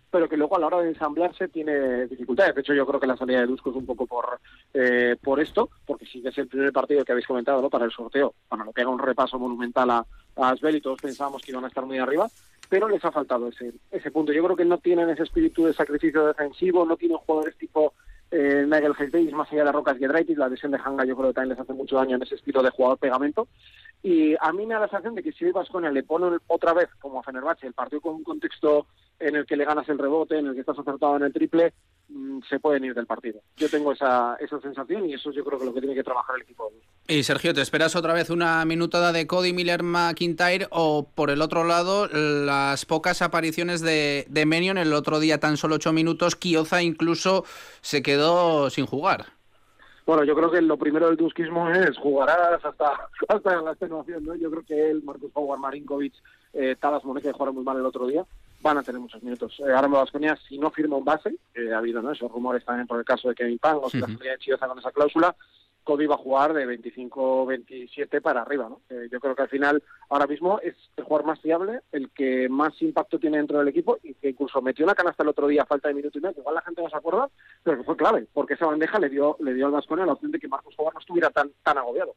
pero 0.09 0.29
que 0.29 0.37
luego 0.37 0.55
a 0.55 0.59
la 0.59 0.67
hora 0.67 0.81
de 0.81 0.89
ensamblarse 0.89 1.49
tiene 1.49 2.07
dificultades. 2.07 2.55
De 2.55 2.61
hecho, 2.61 2.73
yo 2.73 2.85
creo 2.87 2.99
que 2.99 3.07
la 3.07 3.17
salida 3.17 3.41
de 3.41 3.47
Dusko 3.47 3.71
es 3.71 3.75
un 3.75 3.85
poco 3.85 4.07
por 4.07 4.39
eh, 4.73 5.15
por 5.21 5.39
esto, 5.39 5.69
porque 5.85 6.05
que 6.05 6.29
es 6.29 6.37
el 6.37 6.47
primer 6.47 6.71
partido 6.71 7.03
que 7.03 7.11
habéis 7.11 7.27
comentado 7.27 7.61
¿no? 7.61 7.69
para 7.69 7.85
el 7.85 7.91
sorteo. 7.91 8.33
Bueno, 8.49 8.65
lo 8.65 8.71
pega 8.71 8.89
un 8.89 8.99
repaso 8.99 9.37
monumental 9.37 9.89
a, 9.91 10.05
a 10.35 10.49
Asbel 10.49 10.77
y 10.77 10.81
todos 10.81 11.01
pensábamos 11.01 11.41
que 11.41 11.51
iban 11.51 11.65
a 11.65 11.67
estar 11.67 11.85
muy 11.85 11.99
arriba, 11.99 12.27
pero 12.69 12.87
les 12.87 13.03
ha 13.05 13.11
faltado 13.11 13.47
ese, 13.49 13.73
ese 13.91 14.11
punto. 14.11 14.31
Yo 14.33 14.43
creo 14.43 14.55
que 14.55 14.65
no 14.65 14.77
tienen 14.77 15.09
ese 15.09 15.23
espíritu 15.23 15.65
de 15.65 15.73
sacrificio 15.73 16.25
defensivo, 16.25 16.85
no 16.85 16.97
tienen 16.97 17.17
jugadores 17.17 17.57
tipo 17.57 17.93
eh, 18.35 18.65
Nigel 18.67 18.95
Hayes, 18.97 19.31
más 19.31 19.51
allá 19.51 19.65
de 19.65 19.71
Rocas 19.71 19.97
Giedraitis, 19.99 20.37
la 20.37 20.49
lesión 20.49 20.71
de 20.71 20.79
Hanga 20.83 21.05
yo 21.05 21.15
creo 21.15 21.29
que 21.29 21.35
también 21.35 21.55
les 21.55 21.59
hace 21.59 21.73
mucho 21.73 21.97
daño 21.97 22.15
en 22.15 22.23
ese 22.23 22.33
espíritu 22.33 22.63
de 22.63 22.71
jugador 22.71 22.97
pegamento. 22.97 23.47
Y 24.01 24.35
a 24.41 24.51
mí 24.51 24.65
me 24.65 24.73
da 24.73 24.81
la 24.81 24.87
sensación 24.87 25.15
de 25.15 25.23
que 25.23 25.31
si 25.31 25.45
hoy 25.45 25.51
Vasconia 25.51 25.91
le 25.91 26.03
pone 26.03 26.37
otra 26.47 26.73
vez, 26.73 26.89
como 26.99 27.19
a 27.19 27.23
Fenerbahce, 27.23 27.67
el 27.67 27.73
partido 27.73 28.01
con 28.01 28.15
un 28.15 28.23
contexto 28.23 28.87
en 29.19 29.35
el 29.35 29.45
que 29.45 29.55
le 29.55 29.65
ganas 29.65 29.87
el 29.87 29.99
rebote, 29.99 30.37
en 30.37 30.47
el 30.47 30.55
que 30.55 30.61
estás 30.61 30.77
acertado 30.77 31.15
en 31.15 31.23
el 31.23 31.31
triple, 31.31 31.73
mm, 32.09 32.39
se 32.49 32.59
pueden 32.59 32.83
ir 32.83 32.95
del 32.95 33.05
partido. 33.05 33.39
Yo 33.55 33.69
tengo 33.69 33.93
esa, 33.93 34.35
esa 34.41 34.59
sensación 34.59 35.07
y 35.07 35.13
eso 35.13 35.31
yo 35.31 35.45
creo 35.45 35.57
que 35.57 35.63
es 35.63 35.69
lo 35.69 35.73
que 35.73 35.81
tiene 35.81 35.95
que 35.95 36.03
trabajar 36.03 36.35
el 36.35 36.41
equipo. 36.41 36.69
Y 37.07 37.23
Sergio, 37.23 37.53
¿te 37.53 37.61
esperas 37.61 37.95
otra 37.95 38.13
vez 38.13 38.29
una 38.29 38.65
minutada 38.65 39.13
de 39.13 39.27
Cody 39.27 39.53
Miller 39.53 39.83
McIntyre 39.83 40.67
o 40.71 41.07
por 41.15 41.29
el 41.29 41.41
otro 41.41 41.63
lado 41.63 42.07
las 42.07 42.85
pocas 42.85 43.21
apariciones 43.21 43.81
de, 43.81 44.25
de 44.27 44.45
Menion 44.45 44.77
el 44.77 44.91
otro 44.93 45.19
día 45.19 45.39
tan 45.39 45.55
solo 45.55 45.75
ocho 45.75 45.93
minutos, 45.93 46.35
Kioza 46.35 46.81
incluso 46.81 47.45
se 47.81 48.01
quedó 48.01 48.22
sin 48.69 48.85
jugar? 48.85 49.25
Bueno, 50.05 50.23
yo 50.23 50.35
creo 50.35 50.51
que 50.51 50.61
lo 50.61 50.77
primero 50.77 51.07
del 51.07 51.15
duskismo 51.15 51.69
es 51.69 51.97
jugarás 51.97 52.63
hasta, 52.63 53.09
hasta 53.27 53.61
la 53.61 53.71
extenuación, 53.71 54.25
¿no? 54.25 54.35
Yo 54.35 54.51
creo 54.51 54.63
que 54.63 54.91
él, 54.91 55.01
Marcus 55.03 55.31
Howard, 55.33 55.59
Marinkovic, 55.59 56.13
eh, 56.53 56.75
Talas 56.79 57.05
Moneca, 57.05 57.29
que 57.29 57.33
jugaron 57.33 57.55
muy 57.55 57.63
mal 57.63 57.77
el 57.77 57.85
otro 57.85 58.05
día, 58.07 58.25
van 58.61 58.77
a 58.77 58.83
tener 58.83 58.99
muchos 58.99 59.23
minutos. 59.23 59.57
Eh, 59.59 59.71
ahora 59.73 59.87
me 59.87 59.97
Vasconia, 59.97 60.37
si 60.47 60.57
no 60.57 60.71
firma 60.71 60.97
un 60.97 61.05
base, 61.05 61.35
ha 61.73 61.77
habido 61.77 62.01
¿no? 62.01 62.11
esos 62.11 62.31
rumores 62.31 62.65
también 62.65 62.87
por 62.87 62.99
el 62.99 63.05
caso 63.05 63.29
de 63.29 63.35
Kevin 63.35 63.59
Pang, 63.59 63.79
o 63.81 63.89
si 63.89 63.99
la 63.99 64.07
salida 64.07 64.31
de 64.31 64.37
Chioza 64.39 64.67
con 64.67 64.79
esa 64.79 64.91
cláusula, 64.91 65.35
Kobe 65.83 66.07
va 66.07 66.15
a 66.15 66.19
jugar 66.19 66.53
de 66.53 66.65
25-27 66.65 68.21
para 68.21 68.41
arriba. 68.41 68.69
¿no? 68.69 68.81
Eh, 68.89 69.07
yo 69.11 69.19
creo 69.19 69.35
que 69.35 69.43
al 69.43 69.49
final, 69.49 69.83
ahora 70.09 70.27
mismo, 70.27 70.59
es 70.59 70.75
el 70.97 71.03
jugador 71.03 71.27
más 71.27 71.39
fiable, 71.41 71.81
el 71.91 72.09
que 72.11 72.47
más 72.49 72.81
impacto 72.81 73.19
tiene 73.19 73.37
dentro 73.37 73.59
del 73.59 73.67
equipo 73.67 73.97
y 74.03 74.13
que 74.15 74.29
incluso 74.29 74.61
metió 74.61 74.85
una 74.85 74.95
canasta 74.95 75.23
el 75.23 75.29
otro 75.29 75.47
día 75.47 75.65
falta 75.65 75.87
de 75.87 75.93
minuto 75.93 76.17
y 76.17 76.21
medio. 76.21 76.39
Igual 76.39 76.55
la 76.55 76.61
gente 76.61 76.81
no 76.81 76.89
se 76.89 76.97
acuerda, 76.97 77.29
pero 77.63 77.83
fue 77.83 77.97
clave, 77.97 78.27
porque 78.33 78.53
esa 78.53 78.65
bandeja 78.65 78.99
le 78.99 79.09
dio, 79.09 79.37
le 79.39 79.53
dio 79.53 79.65
al 79.65 79.71
Vasconia 79.71 80.05
la 80.05 80.13
opción 80.13 80.31
de 80.31 80.39
que 80.39 80.47
Marcos 80.47 80.73
Howard 80.77 80.93
no 80.93 80.99
estuviera 80.99 81.29
tan, 81.29 81.51
tan 81.63 81.77
agobiado. 81.77 82.15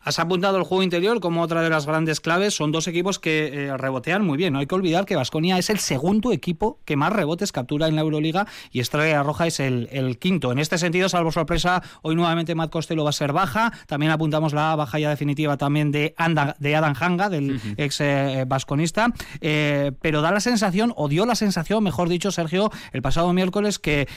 Has 0.00 0.18
apuntado 0.18 0.58
el 0.58 0.62
juego 0.62 0.82
interior 0.82 1.20
como 1.20 1.42
otra 1.42 1.62
de 1.62 1.70
las 1.70 1.86
grandes 1.86 2.20
claves. 2.20 2.54
Son 2.54 2.72
dos 2.72 2.86
equipos 2.86 3.18
que 3.18 3.66
eh, 3.66 3.76
rebotean 3.76 4.24
muy 4.24 4.36
bien. 4.38 4.52
No 4.52 4.60
hay 4.60 4.66
que 4.66 4.74
olvidar 4.74 5.06
que 5.06 5.16
Vasconia 5.16 5.58
es 5.58 5.70
el 5.70 5.78
segundo 5.78 6.32
equipo 6.32 6.78
que 6.84 6.96
más 6.96 7.12
rebotes 7.12 7.52
captura 7.52 7.88
en 7.88 7.96
la 7.96 8.02
Euroliga 8.02 8.46
y 8.70 8.80
Estrella 8.80 9.22
Roja 9.22 9.46
es 9.46 9.60
el, 9.60 9.88
el 9.90 10.18
quinto. 10.18 10.52
En 10.52 10.58
este 10.58 10.78
sentido, 10.78 11.08
salvo 11.08 11.32
sorpresa, 11.32 11.82
hoy 12.02 12.14
nuevamente 12.14 12.54
Matt 12.54 12.70
Costello 12.70 12.97
va 13.04 13.10
a 13.10 13.12
ser 13.12 13.32
baja. 13.32 13.72
También 13.86 14.12
apuntamos 14.12 14.52
la 14.52 14.76
baja 14.76 14.98
ya 14.98 15.10
definitiva 15.10 15.56
también 15.56 15.90
de, 15.90 16.14
Anda, 16.16 16.56
de 16.58 16.76
Adam 16.76 16.94
Hanga, 16.98 17.28
del 17.28 17.60
ex 17.76 18.00
eh, 18.00 18.44
vasconista. 18.46 19.12
Eh, 19.40 19.92
pero 20.00 20.22
da 20.22 20.30
la 20.30 20.40
sensación, 20.40 20.92
o 20.96 21.08
dio 21.08 21.26
la 21.26 21.34
sensación, 21.34 21.82
mejor 21.82 22.08
dicho, 22.08 22.30
Sergio, 22.30 22.70
el 22.92 23.02
pasado 23.02 23.32
miércoles 23.32 23.78
que 23.78 24.08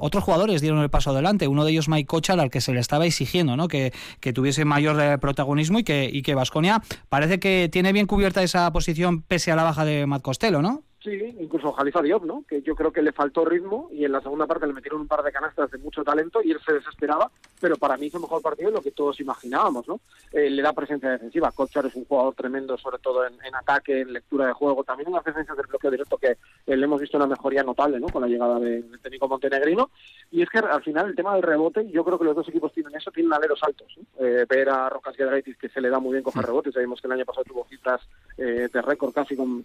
otros 0.00 0.24
jugadores 0.24 0.60
dieron 0.60 0.80
el 0.80 0.90
paso 0.90 1.10
adelante. 1.10 1.48
Uno 1.48 1.64
de 1.64 1.72
ellos, 1.72 1.88
Mike 1.88 2.06
Kochal, 2.06 2.40
al 2.40 2.50
que 2.50 2.60
se 2.60 2.72
le 2.72 2.80
estaba 2.80 3.06
exigiendo 3.06 3.56
¿no? 3.56 3.68
que, 3.68 3.92
que 4.20 4.32
tuviese 4.32 4.64
mayor 4.64 5.18
protagonismo 5.20 5.78
y 5.78 5.84
que, 5.84 6.08
y 6.12 6.22
que 6.22 6.34
Vasconia 6.34 6.82
parece 7.08 7.38
que 7.38 7.68
tiene 7.70 7.92
bien 7.92 8.06
cubierta 8.06 8.42
esa 8.42 8.72
posición 8.72 9.22
pese 9.22 9.52
a 9.52 9.56
la 9.56 9.64
baja 9.64 9.84
de 9.84 10.06
Matt 10.06 10.22
Costello, 10.22 10.62
¿no? 10.62 10.85
Sí, 11.06 11.36
incluso 11.38 11.70
Jalifa 11.70 12.02
Diop, 12.02 12.24
¿no? 12.24 12.42
Que 12.48 12.62
yo 12.62 12.74
creo 12.74 12.90
que 12.90 13.00
le 13.00 13.12
faltó 13.12 13.44
ritmo 13.44 13.88
y 13.92 14.04
en 14.04 14.10
la 14.10 14.20
segunda 14.20 14.44
parte 14.48 14.66
le 14.66 14.72
metieron 14.72 15.02
un 15.02 15.06
par 15.06 15.22
de 15.22 15.30
canastas 15.30 15.70
de 15.70 15.78
mucho 15.78 16.02
talento 16.02 16.42
y 16.42 16.50
él 16.50 16.58
se 16.66 16.72
desesperaba, 16.72 17.30
pero 17.60 17.76
para 17.76 17.96
mí 17.96 18.06
hizo 18.06 18.18
mejor 18.18 18.42
partido 18.42 18.70
de 18.70 18.76
lo 18.78 18.82
que 18.82 18.90
todos 18.90 19.20
imaginábamos, 19.20 19.86
¿no? 19.86 20.00
Eh, 20.32 20.50
le 20.50 20.62
da 20.62 20.72
presencia 20.72 21.10
defensiva. 21.10 21.52
Kochar 21.52 21.86
es 21.86 21.94
un 21.94 22.06
jugador 22.06 22.34
tremendo, 22.34 22.76
sobre 22.76 22.98
todo 22.98 23.24
en, 23.24 23.54
ataque, 23.54 24.00
en 24.00 24.14
lectura 24.14 24.48
de 24.48 24.52
juego, 24.52 24.82
también 24.82 25.06
en 25.06 25.14
las 25.14 25.24
defensas 25.24 25.56
del 25.56 25.68
bloqueo 25.68 25.92
directo 25.92 26.18
que 26.18 26.38
eh, 26.66 26.76
le 26.76 26.84
hemos 26.84 27.00
visto 27.00 27.18
una 27.18 27.28
mejoría 27.28 27.62
notable, 27.62 28.00
¿no? 28.00 28.08
Con 28.08 28.22
la 28.22 28.28
llegada 28.28 28.58
del 28.58 28.90
de 28.90 28.98
técnico 28.98 29.28
montenegrino. 29.28 29.90
Y 30.32 30.42
es 30.42 30.50
que 30.50 30.58
al 30.58 30.82
final 30.82 31.06
el 31.06 31.14
tema 31.14 31.34
del 31.34 31.44
rebote, 31.44 31.88
yo 31.88 32.04
creo 32.04 32.18
que 32.18 32.24
los 32.24 32.34
dos 32.34 32.48
equipos 32.48 32.72
tienen 32.72 32.96
eso, 32.96 33.12
tienen 33.12 33.32
aleros 33.32 33.62
altos. 33.62 33.96
Eh, 34.18 34.44
ver 34.48 34.68
a 34.70 34.88
Rocas 34.88 35.14
Giedraitis 35.14 35.56
que 35.56 35.68
se 35.68 35.80
le 35.80 35.88
da 35.88 36.00
muy 36.00 36.14
bien 36.14 36.24
coger 36.24 36.44
rebotes, 36.44 36.74
sabemos 36.74 37.00
que 37.00 37.06
el 37.06 37.12
año 37.12 37.24
pasado 37.24 37.44
tuvo 37.44 37.64
cifras 37.68 38.00
de 38.36 38.82
récord 38.82 39.14
casi 39.14 39.36
con 39.36 39.62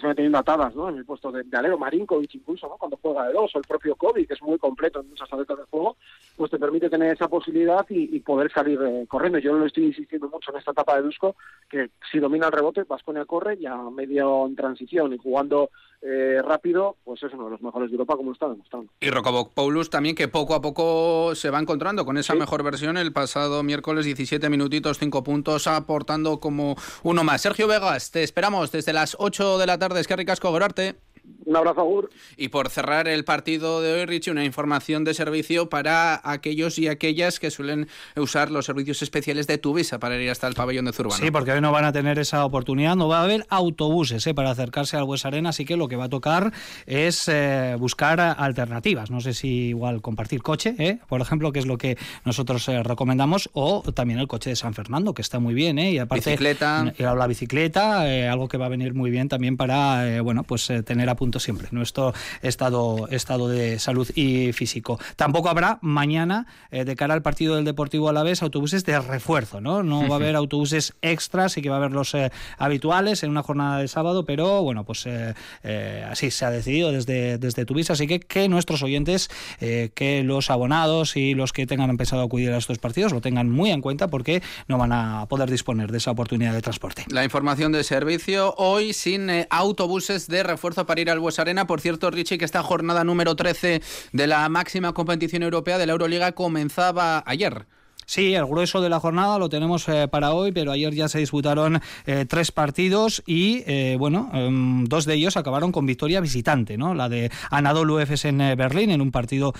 Vasconia 0.00 0.14
teniendo 0.14 0.38
atadas 0.38 0.74
¿no? 0.74 0.88
en 0.88 0.96
el 0.96 1.04
puesto 1.04 1.30
de, 1.30 1.44
alero, 1.52 1.78
Marinkovic 1.78 2.34
incluso, 2.34 2.68
¿no? 2.68 2.76
cuando 2.76 2.98
juega 3.00 3.26
de 3.26 3.34
dos, 3.34 3.54
o 3.54 3.58
el 3.58 3.64
propio 3.64 3.94
Kobe, 3.96 4.26
que 4.26 4.34
es 4.34 4.42
muy 4.42 4.58
completo 4.58 5.00
en 5.00 5.10
muchas 5.10 5.30
aletas 5.32 5.58
de 5.58 5.64
juego, 5.64 5.96
pues 6.36 6.50
te 6.50 6.58
permite 6.58 6.88
tener 6.88 7.12
esa 7.12 7.28
posibilidad 7.28 7.84
y, 7.88 8.20
poder 8.20 8.52
salir 8.52 8.78
eh, 8.82 9.06
corriendo. 9.08 9.38
Yo 9.38 9.52
lo 9.54 9.66
estoy 9.66 9.86
insistiendo 9.86 10.28
mucho 10.28 10.52
en 10.52 10.58
esta 10.58 10.70
etapa 10.70 10.96
de 10.96 11.02
Dusko, 11.02 11.36
que 11.68 11.90
si 12.10 12.18
domina 12.18 12.46
el 12.46 12.52
rebote, 12.52 12.84
Vasconia 12.84 13.24
corre 13.24 13.58
ya 13.58 13.76
medio 13.76 14.46
en 14.46 14.56
transición 14.56 15.12
y 15.12 15.18
jugando 15.18 15.70
eh, 16.02 16.40
rápido, 16.42 16.96
pues 17.04 17.22
es 17.22 17.32
uno 17.34 17.44
de 17.44 17.50
los 17.50 17.60
mejores 17.60 17.90
de 17.90 17.94
Europa, 17.94 18.16
como 18.16 18.32
está 18.32 18.48
demostrando. 18.48 18.90
Y 19.00 19.10
Rokoboc 19.10 19.52
Paulus 19.52 19.90
también, 19.90 20.14
que 20.14 20.28
poco 20.28 20.54
a 20.54 20.62
poco 20.62 21.34
se 21.34 21.50
va 21.50 21.60
encontrando 21.60 22.06
con 22.06 22.16
esa 22.16 22.34
mejor 22.34 22.62
versión. 22.62 22.96
El 22.96 23.12
pasado 23.12 23.62
miércoles, 23.62 24.06
17 24.06 24.48
minutitos, 24.48 24.98
5 24.98 25.22
puntos, 25.22 25.66
aportando 25.66 26.40
como 26.40 26.76
uno 27.02 27.22
más. 27.22 27.42
Sergio 27.42 27.68
Vegas, 27.68 28.10
te 28.10 28.22
esperamos 28.22 28.72
desde 28.72 28.94
las 28.94 29.14
8 29.18 29.58
de 29.58 29.66
la 29.66 29.78
tarde. 29.78 29.89
Es 29.98 30.06
que 30.06 30.16
ricasco, 30.16 30.50
Gorarte. 30.50 30.96
Un 31.44 31.56
abrazo, 31.56 31.80
Agur. 31.80 32.10
Y 32.36 32.48
por 32.48 32.68
cerrar 32.68 33.08
el 33.08 33.24
partido 33.24 33.80
de 33.80 33.92
hoy, 33.92 34.06
Richie, 34.06 34.30
una 34.30 34.44
información 34.44 35.04
de 35.04 35.14
servicio 35.14 35.68
para 35.68 36.20
aquellos 36.24 36.78
y 36.78 36.88
aquellas 36.88 37.40
que 37.40 37.50
suelen 37.50 37.88
usar 38.16 38.50
los 38.50 38.66
servicios 38.66 39.02
especiales 39.02 39.46
de 39.46 39.58
Tuvisa 39.58 39.98
para 39.98 40.16
ir 40.16 40.30
hasta 40.30 40.46
el 40.46 40.54
pabellón 40.54 40.84
de 40.84 40.92
Zurbano. 40.92 41.22
Sí, 41.22 41.30
porque 41.30 41.52
hoy 41.52 41.60
no 41.60 41.72
van 41.72 41.84
a 41.84 41.92
tener 41.92 42.18
esa 42.18 42.44
oportunidad, 42.44 42.96
no 42.96 43.08
va 43.08 43.20
a 43.20 43.24
haber 43.24 43.46
autobuses 43.48 44.26
¿eh? 44.26 44.34
para 44.34 44.50
acercarse 44.50 44.96
al 44.96 45.04
Bues 45.04 45.24
Arena, 45.24 45.50
así 45.50 45.64
que 45.64 45.76
lo 45.76 45.88
que 45.88 45.96
va 45.96 46.04
a 46.04 46.08
tocar 46.08 46.52
es 46.86 47.28
eh, 47.28 47.76
buscar 47.78 48.20
alternativas. 48.20 49.10
No 49.10 49.20
sé 49.20 49.34
si 49.34 49.68
igual 49.68 50.00
compartir 50.00 50.42
coche, 50.42 50.74
¿eh? 50.78 50.98
por 51.08 51.20
ejemplo, 51.20 51.52
que 51.52 51.58
es 51.58 51.66
lo 51.66 51.78
que 51.78 51.96
nosotros 52.24 52.68
eh, 52.68 52.82
recomendamos, 52.82 53.50
o 53.52 53.82
también 53.92 54.18
el 54.18 54.28
coche 54.28 54.50
de 54.50 54.56
San 54.56 54.74
Fernando, 54.74 55.14
que 55.14 55.22
está 55.22 55.38
muy 55.38 55.54
bien, 55.54 55.78
¿eh? 55.78 55.92
y 55.92 55.98
aparte 55.98 56.30
bicicleta. 56.30 56.92
la 56.98 57.26
bicicleta, 57.26 58.02
algo 58.30 58.48
que 58.48 58.58
va 58.58 58.66
a 58.66 58.68
venir 58.68 58.94
muy 58.94 59.10
bien 59.10 59.28
también 59.28 59.56
para 59.56 60.22
bueno 60.22 60.44
pues 60.44 60.70
tener 60.84 61.08
a 61.08 61.16
punto 61.30 61.38
siempre 61.38 61.68
nuestro 61.70 62.12
estado, 62.42 63.06
estado 63.12 63.48
de 63.48 63.78
salud 63.78 64.10
y 64.16 64.52
físico. 64.52 64.98
Tampoco 65.14 65.48
habrá 65.48 65.78
mañana, 65.80 66.46
eh, 66.72 66.84
de 66.84 66.96
cara 66.96 67.14
al 67.14 67.22
partido 67.22 67.54
del 67.54 67.64
Deportivo 67.64 68.08
a 68.08 68.12
la 68.12 68.24
vez, 68.24 68.42
autobuses 68.42 68.84
de 68.84 68.98
refuerzo, 68.98 69.60
¿no? 69.60 69.84
No 69.84 70.08
va 70.08 70.16
a 70.16 70.18
haber 70.18 70.34
autobuses 70.34 70.94
extras, 71.02 71.56
y 71.56 71.62
que 71.62 71.68
va 71.68 71.76
a 71.76 71.78
haber 71.78 71.92
los 71.92 72.14
eh, 72.14 72.32
habituales 72.58 73.22
en 73.22 73.30
una 73.30 73.44
jornada 73.44 73.78
de 73.78 73.86
sábado, 73.86 74.24
pero 74.24 74.64
bueno, 74.64 74.82
pues 74.82 75.06
eh, 75.06 76.04
así 76.10 76.32
se 76.32 76.44
ha 76.44 76.50
decidido 76.50 76.90
desde, 76.90 77.38
desde 77.38 77.64
Tuvisa, 77.64 77.92
así 77.92 78.08
que 78.08 78.18
que 78.18 78.48
nuestros 78.48 78.82
oyentes, 78.82 79.30
que 79.60 80.22
los 80.24 80.50
abonados 80.50 81.16
y 81.16 81.34
los 81.34 81.52
que 81.52 81.66
tengan 81.66 81.90
a 81.90 82.22
acudir 82.22 82.50
a 82.50 82.56
estos 82.56 82.78
partidos 82.78 83.12
lo 83.12 83.20
tengan 83.20 83.50
muy 83.50 83.70
en 83.70 83.80
cuenta 83.80 84.08
porque 84.08 84.42
no 84.66 84.78
van 84.78 84.92
a 84.92 85.26
poder 85.28 85.50
disponer 85.50 85.92
de 85.92 85.98
esa 85.98 86.10
oportunidad 86.10 86.54
de 86.54 86.62
transporte. 86.62 87.04
La 87.08 87.24
información 87.24 87.72
de 87.72 87.84
servicio 87.84 88.54
hoy 88.56 88.92
sin 88.92 89.30
autobuses 89.50 90.26
de 90.26 90.42
refuerzo 90.42 90.86
para 90.86 91.00
ir 91.00 91.10
al 91.10 91.19
Bues 91.20 91.38
Arena. 91.38 91.66
Por 91.66 91.80
cierto, 91.80 92.10
Richie, 92.10 92.38
que 92.38 92.44
esta 92.44 92.62
jornada 92.62 93.04
número 93.04 93.36
13 93.36 93.80
de 94.12 94.26
la 94.26 94.48
máxima 94.48 94.92
competición 94.92 95.42
europea 95.42 95.78
de 95.78 95.86
la 95.86 95.92
Euroliga 95.92 96.32
comenzaba 96.32 97.22
ayer. 97.26 97.66
Sí, 98.10 98.34
el 98.34 98.44
grueso 98.44 98.80
de 98.80 98.88
la 98.88 98.98
jornada 98.98 99.38
lo 99.38 99.48
tenemos 99.48 99.88
eh, 99.88 100.08
para 100.08 100.32
hoy, 100.32 100.50
pero 100.50 100.72
ayer 100.72 100.92
ya 100.92 101.06
se 101.06 101.20
disputaron 101.20 101.80
eh, 102.06 102.26
tres 102.28 102.50
partidos 102.50 103.22
y, 103.24 103.62
eh, 103.68 103.94
bueno, 104.00 104.28
em, 104.32 104.84
dos 104.86 105.04
de 105.04 105.14
ellos 105.14 105.36
acabaron 105.36 105.70
con 105.70 105.86
victoria 105.86 106.20
visitante, 106.20 106.76
¿no? 106.76 106.92
La 106.92 107.08
de 107.08 107.30
Anadolu 107.52 108.00
Efes 108.00 108.24
en 108.24 108.38
Berlín, 108.38 108.90
en 108.90 109.00
un 109.00 109.12
partido 109.12 109.52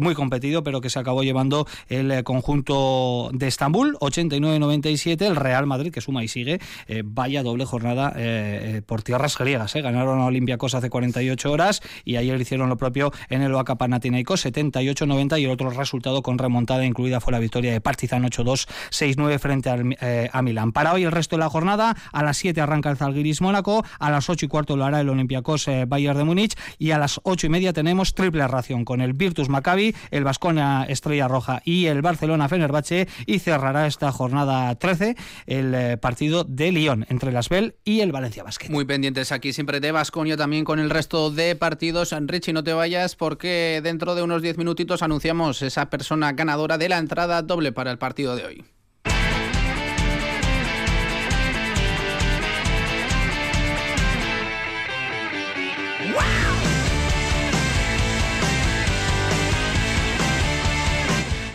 muy 0.00 0.14
competido, 0.14 0.62
pero 0.62 0.80
que 0.80 0.88
se 0.88 0.98
acabó 0.98 1.22
llevando 1.22 1.66
el 1.88 2.24
conjunto 2.24 3.28
de 3.34 3.46
Estambul, 3.46 3.98
89-97, 4.00 5.26
el 5.26 5.36
Real 5.36 5.66
Madrid, 5.66 5.92
que 5.92 6.00
suma 6.00 6.24
y 6.24 6.28
sigue, 6.28 6.60
vaya 7.04 7.42
doble 7.42 7.66
jornada 7.66 8.14
por 8.86 9.02
tierras 9.02 9.36
griegas, 9.36 9.74
ganaron 9.74 10.20
a 10.20 10.26
Olympiacos 10.26 10.74
hace 10.74 10.88
48 10.88 11.52
horas 11.52 11.82
y 12.04 12.16
ayer 12.16 12.40
hicieron 12.40 12.70
lo 12.70 12.78
propio 12.78 13.12
en 13.28 13.42
el 13.42 13.54
Oaca 13.54 13.76
Panathinaikos, 13.76 14.46
78-90 14.46 15.40
y 15.40 15.44
el 15.44 15.50
otro 15.50 15.70
resultado 15.70 16.22
con 16.22 16.38
remontada 16.38 16.86
incluida 16.86 17.20
fue 17.20 17.32
la 17.32 17.38
victoria 17.38 17.72
de 17.72 17.80
Partizan 17.98 18.22
8-2, 18.22 18.68
6-9 18.90 19.38
frente 19.40 19.70
eh, 20.00 20.30
a, 20.32 20.40
Milán. 20.40 20.70
Para 20.70 20.92
hoy 20.92 21.02
el 21.02 21.10
resto 21.10 21.34
de 21.34 21.40
la 21.40 21.50
jornada, 21.50 21.96
a 22.12 22.22
las 22.22 22.36
7 22.36 22.60
arranca 22.60 22.90
el 22.90 22.96
Zalgiris 22.96 23.40
Mónaco, 23.40 23.84
a 23.98 24.10
las 24.12 24.30
8 24.30 24.46
y 24.46 24.48
cuarto 24.48 24.76
lo 24.76 24.84
hará 24.84 25.00
el 25.00 25.08
Olympiacos 25.08 25.66
eh, 25.66 25.84
Bayern 25.84 26.16
de 26.16 26.22
Múnich 26.22 26.54
y 26.78 26.92
a 26.92 26.98
las 26.98 27.18
8 27.24 27.48
y 27.48 27.50
media 27.50 27.72
tenemos 27.72 28.14
triple 28.14 28.46
ración 28.46 28.84
con 28.84 29.00
el 29.00 29.14
Virtus 29.14 29.48
Maccabi, 29.48 29.96
el 30.12 30.22
Vasconia 30.22 30.84
Estrella 30.88 31.26
Roja 31.26 31.60
y 31.64 31.86
el 31.86 32.00
Barcelona 32.00 32.48
Fenerbahce 32.48 33.08
y 33.26 33.40
cerrará 33.40 33.88
esta 33.88 34.12
jornada 34.12 34.72
13 34.76 35.16
el 35.46 35.74
eh, 35.74 35.96
partido 35.96 36.44
de 36.44 36.70
Lyon 36.70 37.04
entre 37.08 37.30
el 37.30 37.36
Asbel 37.36 37.74
y 37.84 37.98
el 37.98 38.12
Valencia 38.12 38.44
Basket. 38.44 38.70
Muy 38.70 38.84
pendientes 38.84 39.32
aquí 39.32 39.52
siempre 39.52 39.80
de 39.80 39.90
Vasconia 39.90 40.36
también 40.36 40.64
con 40.64 40.78
el 40.78 40.90
resto 40.90 41.32
de 41.32 41.56
partidos. 41.56 42.14
Richie, 42.28 42.52
no 42.52 42.62
te 42.62 42.74
vayas 42.74 43.16
porque 43.16 43.80
dentro 43.82 44.14
de 44.14 44.22
unos 44.22 44.40
10 44.40 44.56
minutitos 44.56 45.02
anunciamos 45.02 45.62
esa 45.62 45.90
persona 45.90 46.30
ganadora 46.30 46.78
de 46.78 46.88
la 46.88 46.98
entrada 46.98 47.42
doble 47.42 47.72
para 47.72 47.87
el 47.90 47.98
partido 47.98 48.36
de 48.36 48.44
hoy. 48.44 48.64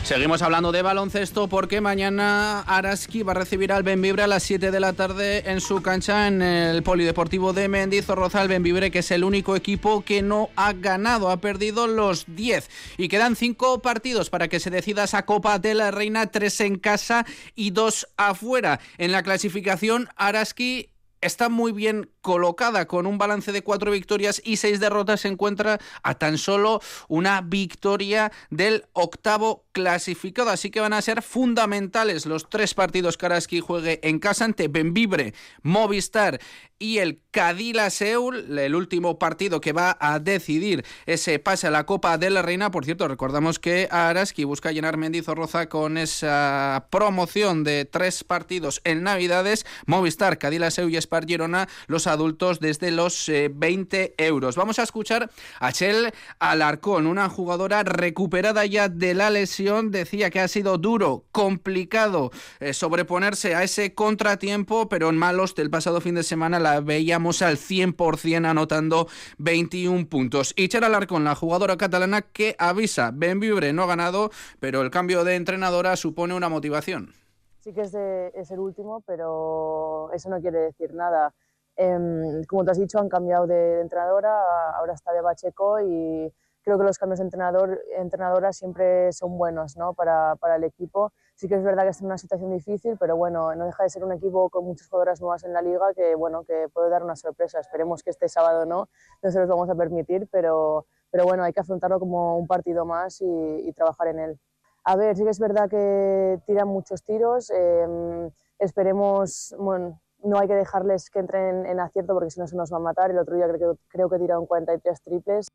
Seguimos 0.03 0.41
hablando 0.41 0.74
de 0.74 0.81
baloncesto 0.81 1.48
porque 1.48 1.79
mañana 1.79 2.60
Araski 2.63 3.24
va 3.24 3.31
a 3.31 3.36
recibir 3.36 3.72
al 3.72 3.83
Benvibre 3.83 4.24
a 4.24 4.27
las 4.27 4.43
7 4.43 4.69
de 4.69 4.79
la 4.81 4.91
tarde 4.91 5.50
en 5.50 5.62
su 5.62 5.81
cancha 5.81 6.27
en 6.27 6.41
el 6.41 6.83
Polideportivo 6.83 7.53
de 7.53 7.69
Mendizorroza. 7.69 8.41
El 8.41 8.50
Benvibre 8.50 8.91
que 8.91 9.00
es 9.00 9.12
el 9.12 9.24
único 9.24 9.55
equipo 9.55 10.03
que 10.03 10.22
no 10.22 10.50
ha 10.57 10.74
ganado, 10.74 11.29
ha 11.29 11.38
perdido 11.38 11.88
los 11.88 12.25
10 12.27 12.69
y 12.98 13.07
quedan 13.07 13.38
5 13.38 13.81
partidos 13.81 14.29
para 14.29 14.50
que 14.50 14.60
se 14.60 14.69
decida 14.69 15.05
esa 15.05 15.25
Copa 15.25 15.57
de 15.57 15.74
la 15.74 15.89
Reina, 15.89 16.27
3 16.27 16.60
en 16.60 16.79
casa 16.79 17.25
y 17.55 17.72
2 17.72 18.10
afuera. 18.17 18.81
En 18.98 19.13
la 19.13 19.24
clasificación 19.24 20.10
Araski 20.17 20.89
está 21.24 21.50
muy 21.50 21.72
bien 21.72 22.10
colocada 22.22 22.88
con 22.88 23.06
un 23.06 23.18
balance 23.18 23.51
de 23.51 23.63
cuatro 23.63 23.92
victorias 23.92 24.42
y 24.44 24.58
seis 24.58 24.80
derrotas, 24.80 25.22
se 25.22 25.27
encuentra 25.27 25.80
a 26.03 26.15
tan 26.15 26.38
solo 26.38 26.82
una 27.08 27.42
victoria 27.42 28.32
del 28.50 28.86
octavo 28.94 29.65
clasificado. 29.72 30.50
Así 30.50 30.70
que 30.70 30.80
van 30.80 30.94
a 30.94 31.01
ser 31.01 31.22
fundamentales 31.22 32.25
los 32.25 32.50
tres 32.50 32.74
partidos 32.74 33.18
que 33.18 33.25
Araski 33.25 33.60
juegue 33.60 34.00
en 34.03 34.20
casa 34.20 34.46
ante 34.46 34.68
Benvibre, 34.68 35.34
Movistar 35.62 36.39
y 36.80 36.98
el 36.98 37.22
Cadila 37.32 37.89
Seul, 37.89 38.60
el 38.60 38.75
último 38.75 39.18
partido 39.18 39.62
que 39.62 39.72
va 39.72 39.98
a 40.00 40.20
decidir 40.20 40.86
ese 41.06 41.39
pase 41.39 41.68
a 41.68 41.72
la 41.72 41.86
Copa 41.86 42.18
de 42.18 42.30
la 42.30 42.42
Reina. 42.42 42.72
Por 42.72 42.84
cierto, 42.84 43.08
recordamos 43.08 43.58
que 43.58 43.88
Araski 43.89 44.44
busca 44.44 44.72
llenar 44.72 44.98
Mendizorroza 44.98 45.70
con 45.70 45.98
esa 45.98 46.88
promoción 46.89 47.63
de 47.63 47.86
tres 47.86 48.24
partidos 48.24 48.82
en 48.84 49.03
Navidades. 49.03 49.65
Movistar, 49.86 50.38
Cadila 50.38 50.72
Seul 50.72 50.92
y 50.92 50.98
Girona, 51.22 51.67
los 51.88 52.08
adultos 52.08 52.60
desde 52.60 52.91
los 52.91 53.29
20 53.29 54.03
eh, 54.03 54.13
euros. 54.17 54.55
Vamos 54.55 54.79
a 54.79 54.84
escuchar 54.84 55.29
a 55.60 55.72
Chel 55.72 56.13
Alarcón, 56.39 57.08
una 57.08 57.29
jugadora 57.29 57.84
recuperada 57.84 58.65
ya 58.65 58.89
de 58.89 59.13
la 59.13 59.29
lesión. 59.29 59.91
Decía 59.91 60.29
que 60.29 60.39
ha 60.39 60.48
sido 60.48 60.77
duro, 60.77 61.25
complicado 61.32 62.32
eh, 62.60 62.74
sobreponerse 62.74 63.55
a 63.55 63.63
ese 63.63 63.93
contratiempo, 63.93 64.89
pero 64.89 65.10
en 65.10 65.17
malos 65.17 65.55
del 65.55 65.70
pasado 65.70 66.01
fin 66.01 66.15
de 66.15 66.24
semana 66.24 66.60
la 66.60 66.82
veíamos 66.82 67.41
al 67.41 67.58
100% 67.58 68.50
anotando 68.50 69.08
21 69.38 70.08
puntos. 70.08 70.53
Y 70.55 70.67
Chel 70.67 70.84
Alarcón, 70.84 71.24
la 71.24 71.36
jugadora 71.36 71.77
catalana 71.77 72.22
que 72.22 72.55
avisa, 72.60 73.12
Benvibre 73.13 73.74
no 73.74 73.84
ha 73.84 73.88
ganado, 73.88 74.32
pero 74.60 74.82
el 74.82 74.91
cambio 74.91 75.24
de 75.24 75.36
entrenadora 75.36 75.96
supone 75.96 76.34
una 76.34 76.50
motivación. 76.50 77.23
Sí 77.63 77.74
que 77.74 77.82
es, 77.84 77.93
es 77.93 78.51
el 78.51 78.60
último, 78.60 79.00
pero 79.08 80.12
eso 80.12 80.29
no 80.29 80.41
quiere 80.41 80.60
decir 80.60 80.93
nada. 80.93 81.34
Em, 81.77 82.43
como 82.43 82.66
te 82.66 82.72
has 82.72 82.77
dicho, 82.77 83.00
han 83.00 83.07
cambiado 83.07 83.48
de, 83.48 83.79
entrenadora, 83.79 84.72
ahora 84.72 84.92
está 84.94 85.14
de 85.14 85.22
Bacheco 85.22 85.79
y 85.79 86.33
creo 86.61 86.77
que 86.77 86.83
los 86.83 86.98
cambios 86.98 87.20
de 87.20 87.24
entrenador, 87.24 87.79
entrenadora 87.98 88.51
siempre 88.51 89.14
son 89.14 89.37
buenos 89.37 89.77
¿no? 89.77 89.94
para, 89.94 90.35
para, 90.42 90.57
el 90.57 90.66
equipo. 90.66 91.14
Sí 91.35 91.48
que 91.48 91.55
es 91.55 91.64
verdad 91.64 91.83
que 91.83 91.92
está 91.92 92.03
en 92.03 92.07
una 92.07 92.18
situación 92.18 92.51
difícil, 92.51 92.98
pero 93.00 93.16
bueno, 93.16 93.55
no 93.55 93.66
deja 93.66 93.83
de 93.83 93.90
ser 93.90 94.03
un 94.03 94.11
equipo 94.11 94.50
con 94.50 94.66
muchas 94.66 94.90
jugadoras 94.90 95.22
nuevas 95.22 95.46
en 95.46 95.53
la 95.53 95.61
liga 95.61 95.94
que, 95.96 96.16
bueno, 96.16 96.44
que 96.44 96.68
puede 96.74 96.90
dar 96.90 97.01
una 97.01 97.16
sorpresa. 97.16 97.61
Esperemos 97.61 98.03
que 98.03 98.09
este 98.09 98.27
sábado 98.27 98.66
no, 98.66 98.90
no 99.22 99.31
se 99.31 99.40
los 99.40 99.48
vamos 99.48 99.70
a 99.70 99.75
permitir, 99.75 100.27
pero, 100.29 100.85
pero 101.09 101.24
bueno, 101.24 101.44
hay 101.44 101.53
que 101.53 101.61
afrontarlo 101.61 101.98
como 101.98 102.37
un 102.37 102.46
partido 102.46 102.83
más 102.83 103.22
y, 103.22 103.25
y 103.25 103.72
trabajar 103.72 104.07
en 104.09 104.20
él. 104.20 104.40
A 104.85 104.98
ver, 104.98 105.15
sí 105.15 105.24
que 105.24 105.29
es 105.29 105.39
verdad 105.39 105.69
que 105.69 106.39
tiran 106.46 106.67
muchos 106.67 107.03
tiros. 107.03 107.50
Eh, 107.55 108.29
esperemos, 108.59 109.55
bueno, 109.57 110.01
no 110.24 110.39
hay 110.39 110.48
que 110.48 110.55
dejarles 110.55 111.09
que 111.09 111.19
entren 111.19 111.65
en 111.65 111.79
acierto 111.79 112.13
porque 112.13 112.31
si 112.31 112.39
no 112.39 112.48
se 112.48 112.55
nos 112.55 112.72
va 112.72 112.77
a 112.77 112.81
matar. 112.81 113.11
El 113.11 113.17
otro 113.17 113.35
día 113.35 113.48
creo, 113.48 113.77
creo 113.87 114.09
que 114.09 114.19
tiraron 114.19 114.46
43 114.46 115.01
triples. 115.01 115.48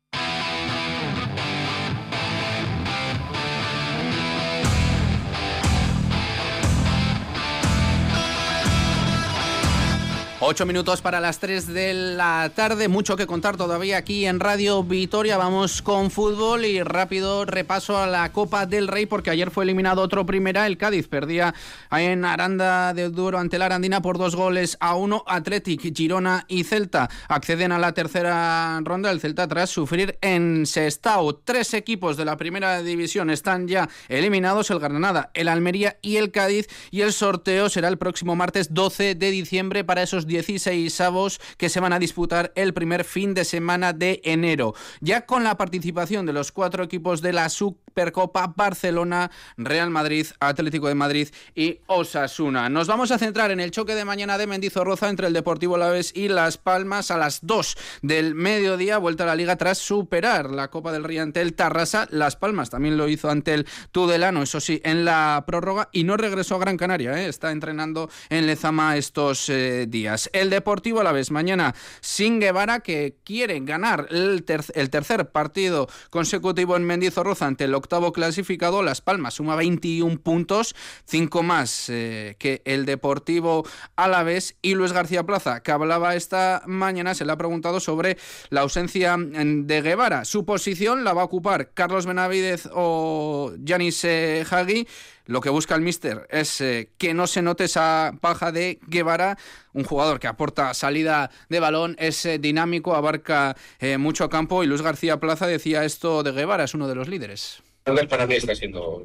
Ocho 10.41 10.65
minutos 10.65 11.01
para 11.01 11.19
las 11.19 11.39
tres 11.39 11.67
de 11.67 11.93
la 11.93 12.49
tarde, 12.55 12.87
mucho 12.87 13.17
que 13.17 13.27
contar 13.27 13.57
todavía 13.57 13.97
aquí 13.97 14.25
en 14.25 14.39
Radio 14.39 14.81
Vitoria. 14.83 15.35
Vamos 15.35 15.81
con 15.81 16.09
fútbol 16.09 16.63
y 16.63 16.81
rápido 16.81 17.43
repaso 17.43 17.97
a 17.97 18.07
la 18.07 18.31
Copa 18.31 18.65
del 18.65 18.87
Rey 18.87 19.05
porque 19.05 19.31
ayer 19.31 19.51
fue 19.51 19.65
eliminado 19.65 20.01
otro 20.01 20.25
primera. 20.25 20.65
El 20.65 20.77
Cádiz 20.77 21.09
perdía 21.09 21.53
en 21.91 22.23
Aranda 22.23 22.93
de 22.93 23.09
Duro 23.09 23.37
ante 23.37 23.59
la 23.59 23.65
Arandina 23.65 24.01
por 24.01 24.17
dos 24.17 24.37
goles 24.37 24.77
a 24.79 24.95
uno. 24.95 25.25
Athletic, 25.27 25.93
Girona 25.93 26.45
y 26.47 26.63
Celta 26.63 27.09
acceden 27.27 27.73
a 27.73 27.77
la 27.77 27.93
tercera 27.93 28.79
ronda. 28.81 29.11
El 29.11 29.19
Celta 29.19 29.45
tras 29.45 29.69
sufrir 29.69 30.17
en 30.21 30.65
Sestao. 30.65 31.35
Tres 31.35 31.73
equipos 31.73 32.15
de 32.15 32.23
la 32.23 32.37
primera 32.37 32.81
división 32.81 33.29
están 33.29 33.67
ya 33.67 33.89
eliminados: 34.07 34.71
el 34.71 34.79
Granada, 34.79 35.31
el 35.33 35.49
Almería 35.49 35.97
y 36.01 36.15
el 36.15 36.31
Cádiz. 36.31 36.67
Y 36.91 37.01
el 37.01 37.11
sorteo 37.11 37.67
será 37.67 37.89
el 37.89 37.97
próximo 37.97 38.37
martes 38.37 38.73
12 38.73 39.15
de 39.15 39.31
diciembre 39.31 39.83
para 39.83 40.01
esos 40.01 40.28
16 40.29 41.01
avos 41.01 41.41
que 41.57 41.67
se 41.67 41.81
van 41.81 41.91
a 41.91 41.99
disputar 41.99 42.53
el 42.55 42.73
primer 42.73 43.03
fin 43.03 43.33
de 43.33 43.43
semana 43.43 43.91
de 43.91 44.21
enero. 44.23 44.73
Ya 45.01 45.25
con 45.25 45.43
la 45.43 45.57
participación 45.57 46.25
de 46.25 46.31
los 46.31 46.53
cuatro 46.53 46.85
equipos 46.85 47.21
de 47.21 47.33
la 47.33 47.49
Supercopa 47.49 48.53
Barcelona, 48.55 49.31
Real 49.57 49.89
Madrid, 49.89 50.27
Atlético 50.39 50.87
de 50.87 50.95
Madrid 50.95 51.27
y 51.53 51.79
Osasuna. 51.87 52.69
Nos 52.69 52.87
vamos 52.87 53.11
a 53.11 53.17
centrar 53.17 53.51
en 53.51 53.59
el 53.59 53.71
choque 53.71 53.95
de 53.95 54.05
mañana 54.05 54.37
de 54.37 54.47
Mendizorroza 54.47 55.09
entre 55.09 55.27
el 55.27 55.33
Deportivo 55.33 55.77
Laves 55.77 56.13
y 56.15 56.29
Las 56.29 56.57
Palmas 56.57 57.11
a 57.11 57.17
las 57.17 57.45
2 57.45 57.75
del 58.01 58.35
mediodía, 58.35 58.97
vuelta 58.97 59.23
a 59.23 59.27
la 59.27 59.35
liga 59.35 59.57
tras 59.57 59.77
superar 59.77 60.51
la 60.51 60.69
Copa 60.69 60.91
del 60.91 61.03
Rey 61.03 61.17
ante 61.17 61.41
el 61.41 61.53
Tarrasa. 61.53 62.07
Las 62.11 62.35
Palmas 62.35 62.69
también 62.69 62.97
lo 62.97 63.09
hizo 63.09 63.29
ante 63.29 63.53
el 63.53 63.67
Tudelano, 63.91 64.43
eso 64.43 64.61
sí, 64.61 64.79
en 64.83 65.05
la 65.05 65.43
prórroga 65.47 65.89
y 65.91 66.03
no 66.03 66.15
regresó 66.15 66.55
a 66.55 66.59
Gran 66.59 66.77
Canaria, 66.77 67.19
¿eh? 67.19 67.27
está 67.27 67.51
entrenando 67.51 68.09
en 68.29 68.45
Lezama 68.45 68.97
estos 68.97 69.49
eh, 69.49 69.85
días. 69.87 70.18
El 70.33 70.49
Deportivo 70.49 70.99
a 70.99 71.03
la 71.03 71.11
vez 71.11 71.31
mañana 71.31 71.75
sin 72.01 72.39
Guevara 72.39 72.79
que 72.79 73.17
quiere 73.23 73.59
ganar 73.61 74.07
el, 74.09 74.43
tercer 74.43 75.29
partido 75.29 75.87
consecutivo 76.09 76.75
en 76.75 76.83
Mendizorroza 76.83 77.45
ante 77.45 77.65
el 77.65 77.75
octavo 77.75 78.11
clasificado. 78.11 78.83
Las 78.83 79.01
Palmas 79.01 79.35
suma 79.35 79.55
21 79.55 80.19
puntos, 80.19 80.75
5 81.05 81.43
más 81.43 81.89
eh, 81.89 82.35
que 82.39 82.61
el 82.65 82.85
Deportivo 82.85 83.65
a 83.95 84.07
la 84.07 84.23
vez. 84.23 84.55
Y 84.61 84.75
Luis 84.75 84.91
García 84.91 85.23
Plaza, 85.23 85.61
que 85.61 85.71
hablaba 85.71 86.15
esta 86.15 86.63
mañana, 86.65 87.13
se 87.15 87.25
le 87.25 87.31
ha 87.31 87.37
preguntado 87.37 87.79
sobre 87.79 88.17
la 88.49 88.61
ausencia 88.61 89.15
de 89.17 89.81
Guevara. 89.81 90.25
Su 90.25 90.45
posición 90.45 91.03
la 91.03 91.13
va 91.13 91.21
a 91.21 91.25
ocupar 91.25 91.71
Carlos 91.73 92.05
Benavidez 92.05 92.67
o 92.73 93.53
Yanis 93.59 94.03
eh, 94.03 94.45
Hagi. 94.49 94.87
Lo 95.29 95.41
que 95.41 95.51
busca 95.51 95.75
el 95.75 95.81
míster 95.81 96.25
es 96.31 96.59
eh, 96.59 96.89
que 96.97 97.13
no 97.13 97.27
se 97.27 97.43
note 97.43 97.65
esa 97.65 98.13
paja 98.19 98.51
de 98.51 98.79
Guevara, 98.87 99.37
un 99.73 99.83
jugador 99.83 100.19
que 100.19 100.25
aporta 100.25 100.73
salida 100.73 101.29
de 101.49 101.59
balón, 101.59 101.95
es 101.99 102.25
eh, 102.25 102.39
dinámico, 102.39 102.95
abarca 102.95 103.55
eh, 103.79 103.99
mucho 103.99 104.27
campo 104.27 104.63
y 104.63 104.65
Luis 104.65 104.81
García 104.81 105.17
Plaza 105.17 105.45
decía 105.45 105.85
esto 105.85 106.23
de 106.23 106.31
Guevara, 106.31 106.63
es 106.63 106.73
uno 106.73 106.87
de 106.87 106.95
los 106.95 107.07
líderes. 107.07 107.61
Para 108.09 108.25
mí 108.25 108.33
está 108.37 108.55
siendo 108.55 109.03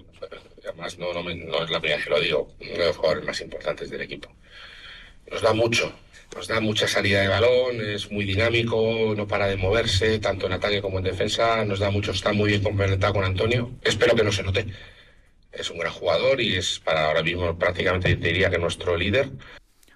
además 0.66 0.98
no, 0.98 1.12
no, 1.12 1.30
es 1.30 1.70
la 1.70 1.78
primera 1.78 2.02
que 2.02 2.08
lo 2.08 2.18
digo, 2.18 2.54
uno 2.58 2.72
de 2.72 2.86
los 2.86 2.96
jugadores 2.96 3.26
más 3.26 3.40
importantes 3.42 3.90
del 3.90 4.00
equipo. 4.00 4.30
Nos 5.30 5.42
da 5.42 5.52
mucho, 5.52 5.92
nos 6.34 6.48
da 6.48 6.58
mucha 6.58 6.88
salida 6.88 7.20
de 7.20 7.28
balón, 7.28 7.82
es 7.82 8.10
muy 8.10 8.24
dinámico, 8.24 9.12
no 9.14 9.28
para 9.28 9.46
de 9.46 9.58
moverse, 9.58 10.18
tanto 10.20 10.46
en 10.46 10.54
ataque 10.54 10.80
como 10.80 10.96
en 10.96 11.04
defensa, 11.04 11.66
nos 11.66 11.80
da 11.80 11.90
mucho, 11.90 12.12
está 12.12 12.32
muy 12.32 12.48
bien 12.48 12.62
complementado 12.62 13.12
con 13.12 13.24
Antonio. 13.24 13.72
Espero 13.82 14.16
que 14.16 14.24
no 14.24 14.32
se 14.32 14.42
note. 14.42 14.64
Es 15.56 15.70
un 15.70 15.78
gran 15.78 15.92
jugador 15.92 16.40
y 16.40 16.56
es 16.56 16.80
para 16.80 17.06
ahora 17.06 17.22
mismo 17.22 17.58
prácticamente 17.58 18.14
diría 18.16 18.50
que 18.50 18.58
nuestro 18.58 18.96
líder. 18.96 19.30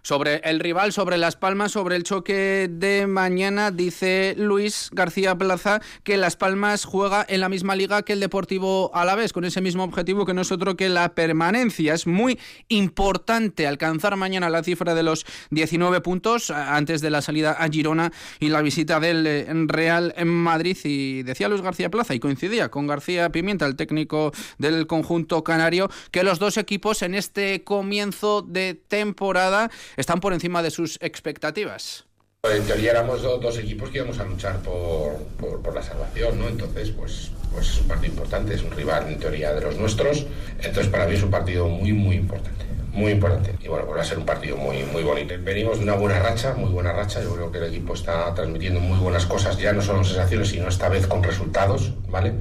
Sobre 0.02 0.36
el 0.44 0.60
rival, 0.60 0.92
sobre 0.92 1.18
Las 1.18 1.36
Palmas, 1.36 1.72
sobre 1.72 1.96
el 1.96 2.04
choque 2.04 2.68
de 2.70 3.06
mañana, 3.06 3.70
dice 3.70 4.34
Luis 4.38 4.90
García 4.92 5.36
Plaza 5.36 5.80
que 6.04 6.16
Las 6.16 6.36
Palmas 6.36 6.84
juega 6.84 7.24
en 7.28 7.40
la 7.40 7.48
misma 7.48 7.76
liga 7.76 8.02
que 8.02 8.12
el 8.12 8.20
Deportivo 8.20 8.90
Alavés, 8.94 9.32
con 9.32 9.44
ese 9.44 9.60
mismo 9.60 9.84
objetivo 9.84 10.24
que 10.24 10.34
no 10.34 10.42
es 10.42 10.52
otro 10.52 10.76
que 10.76 10.88
la 10.88 11.14
permanencia. 11.14 11.94
Es 11.94 12.06
muy 12.06 12.38
importante 12.68 13.66
alcanzar 13.66 14.16
mañana 14.16 14.50
la 14.50 14.62
cifra 14.62 14.94
de 14.94 15.02
los 15.02 15.26
19 15.50 16.00
puntos 16.00 16.50
antes 16.50 17.00
de 17.00 17.10
la 17.10 17.22
salida 17.22 17.52
a 17.52 17.68
Girona 17.68 18.12
y 18.40 18.48
la 18.48 18.62
visita 18.62 19.00
del 19.00 19.26
eh, 19.26 19.46
Real 19.66 20.14
en 20.16 20.28
Madrid. 20.28 20.76
Y 20.84 21.22
decía 21.22 21.48
Luis 21.48 21.62
García 21.62 21.90
Plaza, 21.90 22.14
y 22.14 22.20
coincidía 22.20 22.70
con 22.70 22.86
García 22.86 23.30
Pimienta, 23.30 23.66
el 23.66 23.76
técnico 23.76 24.32
del 24.58 24.86
conjunto 24.86 25.44
canario, 25.44 25.90
que 26.10 26.22
los 26.22 26.38
dos 26.38 26.56
equipos 26.56 27.02
en 27.02 27.14
este 27.14 27.64
comienzo 27.64 28.42
de 28.42 28.74
temporada 28.74 29.70
están 29.98 30.20
por 30.20 30.32
encima 30.32 30.62
de 30.62 30.70
sus 30.70 30.96
expectativas. 31.02 32.04
En 32.44 32.64
teoría 32.64 32.92
éramos 32.92 33.20
dos, 33.20 33.58
equipos 33.58 33.90
que 33.90 33.98
íbamos 33.98 34.20
a 34.20 34.24
luchar 34.24 34.60
por, 34.60 35.16
por, 35.60 35.74
la 35.74 35.82
salvación, 35.82 36.38
¿no? 36.38 36.46
Entonces, 36.48 36.90
pues, 36.90 37.32
pues 37.52 37.68
es 37.68 37.80
un 37.80 37.88
partido 37.88 38.12
importante, 38.12 38.54
es 38.54 38.62
un 38.62 38.70
rival 38.70 39.08
en 39.08 39.18
teoría 39.18 39.52
de 39.52 39.60
los 39.60 39.76
nuestros. 39.76 40.24
Entonces, 40.58 40.86
para 40.86 41.06
mí 41.06 41.16
es 41.16 41.22
un 41.24 41.32
partido 41.32 41.68
muy, 41.68 41.92
muy 41.92 42.14
importante. 42.14 42.64
Muy 42.92 43.10
importante. 43.10 43.56
Y 43.60 43.66
bueno, 43.66 43.86
pues 43.86 43.98
va 43.98 44.02
a 44.02 44.04
ser 44.04 44.18
un 44.18 44.24
partido 44.24 44.56
muy, 44.56 44.84
muy 44.84 45.02
bonito. 45.02 45.34
Venimos 45.40 45.78
de 45.78 45.84
una 45.84 45.94
buena 45.94 46.20
racha, 46.20 46.54
muy 46.54 46.70
buena 46.70 46.92
racha. 46.92 47.20
Yo 47.20 47.34
creo 47.34 47.50
que 47.50 47.58
el 47.58 47.64
equipo 47.64 47.94
está 47.94 48.32
transmitiendo 48.34 48.78
muy 48.78 48.98
buenas 48.98 49.26
cosas, 49.26 49.58
ya 49.58 49.72
no 49.72 49.82
solo 49.82 50.04
sensaciones, 50.04 50.48
sino 50.48 50.68
esta 50.68 50.88
vez 50.88 51.08
con 51.08 51.24
resultados, 51.24 51.92
¿vale? 52.08 52.34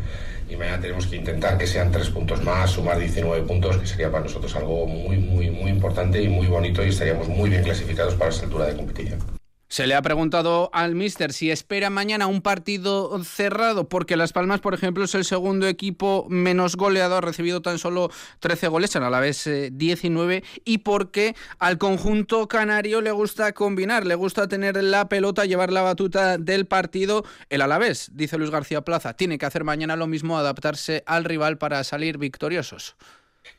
Y 0.50 0.56
mañana 0.56 0.80
tenemos 0.80 1.08
que 1.08 1.18
intentar 1.18 1.58
que 1.58 1.68
sean 1.68 1.92
tres 1.92 2.10
puntos 2.10 2.42
más, 2.44 2.72
sumar 2.72 2.98
19 3.00 3.46
puntos, 3.46 3.78
que 3.78 3.88
sería 3.88 4.12
para 4.12 4.24
nosotros 4.24 4.56
algo 4.56 4.86
muy, 4.88 5.18
muy, 5.18 5.50
muy 5.50 5.70
importante 5.70 6.22
y 6.22 6.28
muy 6.28 6.48
bonito 6.48 6.84
y 6.84 6.90
estaríamos 6.90 7.28
muy 7.28 7.50
bien 7.50 7.64
clasificados 7.64 8.16
para 8.16 8.30
esta 8.30 8.46
altura 8.46 8.66
de 8.68 8.76
competición. 8.76 9.37
Se 9.70 9.86
le 9.86 9.96
ha 9.96 10.02
preguntado 10.02 10.70
al 10.72 10.96
míster 10.96 11.34
si 11.34 11.52
espera 11.52 11.90
mañana 11.90 12.28
un 12.28 12.42
partido 12.42 13.22
cerrado, 13.26 13.90
porque 13.90 14.16
Las 14.16 14.32
Palmas, 14.32 14.62
por 14.62 14.74
ejemplo, 14.74 15.04
es 15.04 15.14
el 15.14 15.26
segundo 15.26 15.68
equipo 15.68 16.26
menos 16.30 16.78
goleado, 16.78 17.18
ha 17.18 17.22
recibido 17.22 17.62
tan 17.62 17.78
solo 17.78 18.10
13 18.40 18.70
goles, 18.70 18.96
a 18.96 19.10
la 19.10 19.20
vez 19.20 19.50
19, 19.72 20.44
y 20.64 20.78
porque 20.80 21.36
al 21.60 21.78
conjunto 21.78 22.48
canario 22.48 23.02
le 23.02 23.12
gusta 23.12 23.52
combinar, 23.52 24.06
le 24.06 24.16
gusta 24.16 24.48
tener 24.48 24.82
la 24.82 25.10
pelota, 25.10 25.44
llevar 25.44 25.74
la 25.74 25.82
batuta 25.82 26.38
del 26.38 26.66
partido. 26.66 27.26
El 27.50 27.62
Alavés, 27.62 28.12
dice 28.14 28.38
Luis 28.38 28.52
García 28.52 28.82
Plaza, 28.82 29.16
tiene 29.16 29.38
que 29.38 29.46
hacer 29.46 29.66
mañana 29.66 29.98
lo 29.98 30.08
mismo, 30.08 30.38
adaptarse 30.38 31.04
al 31.06 31.26
rival 31.26 31.58
para 31.58 31.84
salir 31.84 32.18
victoriosos. 32.18 32.96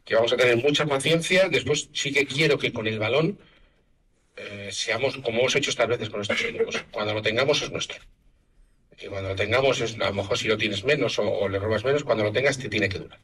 Que 0.07 0.15
vamos 0.15 0.33
a 0.33 0.39
tener 0.39 0.57
mucha 0.57 0.87
paciencia, 0.87 1.51
después 1.51 1.91
sí 1.93 2.13
que 2.13 2.27
quiero 2.27 2.59
que 2.59 2.73
con 2.73 2.87
el 2.87 2.99
balón 2.99 3.39
eh, 4.39 4.69
seamos 4.73 5.17
como 5.19 5.41
hemos 5.41 5.57
hecho 5.57 5.71
estas 5.71 5.89
veces 5.89 6.11
con 6.11 6.21
estos 6.21 6.41
equipos. 6.43 6.85
Cuando 6.91 7.15
lo 7.15 7.23
tengamos 7.23 7.63
es 7.63 7.71
nuestro. 7.71 7.99
Y 9.01 9.07
cuando 9.07 9.31
lo 9.31 9.37
tengamos, 9.37 9.81
es, 9.81 9.95
a 10.01 10.09
lo 10.09 10.15
mejor 10.15 10.39
si 10.39 10.49
lo 10.49 10.57
tienes 10.57 10.85
menos 10.85 11.19
o, 11.19 11.49
le 11.49 11.59
robas 11.59 11.85
menos, 11.85 12.05
cuando 12.05 12.25
lo 12.25 12.33
tengas 12.33 12.59
te 12.59 12.69
tiene 12.69 12.89
que 12.89 12.99
durar. 12.99 13.19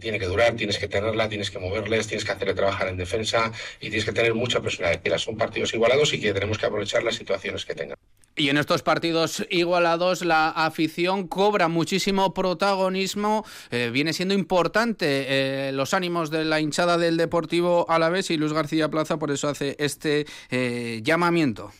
Tiene 0.00 0.18
que 0.18 0.26
durar, 0.26 0.54
tienes 0.54 0.76
que 0.76 0.86
tenerla, 0.86 1.28
tienes 1.28 1.50
que 1.50 1.58
moverles, 1.58 2.06
tienes 2.06 2.24
que 2.24 2.32
hacerle 2.32 2.52
trabajar 2.52 2.88
en 2.88 2.98
defensa 2.98 3.50
y 3.80 3.88
tienes 3.88 4.04
que 4.04 4.12
tener 4.12 4.34
mucha 4.34 4.60
personalidad. 4.60 5.18
Son 5.18 5.36
partidos 5.36 5.72
igualados 5.72 6.12
y 6.12 6.20
que 6.20 6.34
tenemos 6.34 6.58
que 6.58 6.66
aprovechar 6.66 7.02
las 7.02 7.14
situaciones 7.14 7.64
que 7.64 7.74
tengan. 7.74 7.96
Y 8.38 8.50
en 8.50 8.58
estos 8.58 8.82
partidos 8.82 9.44
igualados 9.50 10.22
la 10.22 10.50
afición 10.50 11.26
cobra 11.26 11.66
muchísimo 11.66 12.34
protagonismo, 12.34 13.44
eh, 13.70 13.90
viene 13.92 14.12
siendo 14.12 14.32
importante 14.32 15.26
eh, 15.28 15.72
los 15.72 15.92
ánimos 15.92 16.30
de 16.30 16.44
la 16.44 16.60
hinchada 16.60 16.98
del 16.98 17.16
Deportivo 17.16 17.90
Alavés 17.90 18.30
y 18.30 18.36
Luis 18.36 18.52
García 18.52 18.88
Plaza 18.90 19.18
por 19.18 19.32
eso 19.32 19.48
hace 19.48 19.74
este 19.80 20.26
eh, 20.50 21.00
llamamiento. 21.02 21.72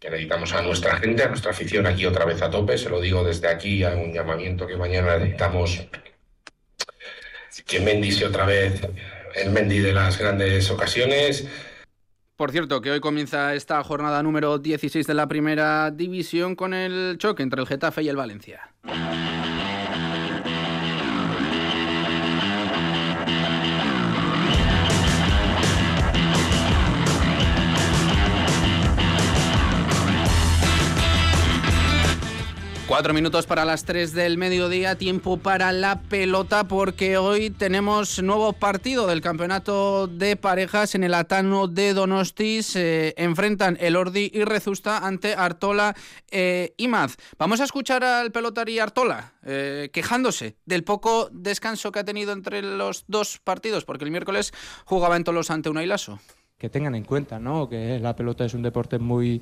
Que 0.00 0.10
necesitamos 0.10 0.52
a 0.52 0.62
nuestra 0.62 0.96
gente, 0.96 1.22
a 1.22 1.28
nuestra 1.28 1.52
afición 1.52 1.86
aquí 1.86 2.06
otra 2.06 2.24
vez 2.24 2.42
a 2.42 2.50
tope, 2.50 2.76
se 2.78 2.88
lo 2.88 3.00
digo 3.00 3.22
desde 3.22 3.48
aquí, 3.48 3.84
a 3.84 3.90
un 3.90 4.12
llamamiento 4.12 4.66
que 4.66 4.76
mañana 4.76 5.16
necesitamos 5.18 5.86
que 7.66 7.80
Mendy 7.80 8.12
sea 8.12 8.28
otra 8.28 8.46
vez 8.46 8.80
el 9.34 9.50
Mendy 9.50 9.78
de 9.78 9.92
las 9.92 10.18
grandes 10.18 10.70
ocasiones 10.70 11.48
por 12.38 12.52
cierto, 12.52 12.80
que 12.80 12.92
hoy 12.92 13.00
comienza 13.00 13.52
esta 13.56 13.82
jornada 13.82 14.22
número 14.22 14.58
16 14.58 15.04
de 15.08 15.14
la 15.14 15.26
primera 15.26 15.90
división 15.90 16.54
con 16.54 16.72
el 16.72 17.16
choque 17.18 17.42
entre 17.42 17.60
el 17.60 17.66
Getafe 17.66 18.04
y 18.04 18.08
el 18.08 18.14
Valencia. 18.14 18.72
Cuatro 32.98 33.14
minutos 33.14 33.46
para 33.46 33.64
las 33.64 33.84
tres 33.84 34.12
del 34.12 34.38
mediodía, 34.38 34.98
tiempo 34.98 35.36
para 35.36 35.70
la 35.70 36.02
pelota 36.02 36.64
porque 36.64 37.16
hoy 37.16 37.48
tenemos 37.48 38.20
nuevo 38.20 38.52
partido 38.54 39.06
del 39.06 39.20
campeonato 39.20 40.08
de 40.08 40.34
parejas 40.34 40.96
en 40.96 41.04
el 41.04 41.14
Atano 41.14 41.68
de 41.68 41.94
Donosti. 41.94 42.64
Se 42.64 43.14
enfrentan 43.16 43.78
el 43.80 43.94
Ordi 43.94 44.32
y 44.34 44.42
Rezusta 44.42 45.06
ante 45.06 45.34
Artola 45.34 45.94
e 46.28 46.74
Imaz. 46.76 47.14
Vamos 47.38 47.60
a 47.60 47.64
escuchar 47.66 48.02
al 48.02 48.32
pelotari 48.32 48.80
Artola 48.80 49.34
eh, 49.46 49.90
quejándose 49.92 50.56
del 50.66 50.82
poco 50.82 51.28
descanso 51.30 51.92
que 51.92 52.00
ha 52.00 52.04
tenido 52.04 52.32
entre 52.32 52.62
los 52.62 53.04
dos 53.06 53.38
partidos 53.38 53.84
porque 53.84 54.06
el 54.06 54.10
miércoles 54.10 54.52
jugaba 54.84 55.16
en 55.16 55.22
Tolos 55.22 55.52
ante 55.52 55.70
una 55.70 55.84
Ilaso 55.84 56.18
que 56.58 56.68
tengan 56.68 56.96
en 56.96 57.04
cuenta 57.04 57.38
¿no? 57.38 57.68
que 57.68 58.00
la 58.00 58.16
pelota 58.16 58.44
es 58.44 58.52
un 58.52 58.62
deporte 58.62 58.98
muy, 58.98 59.40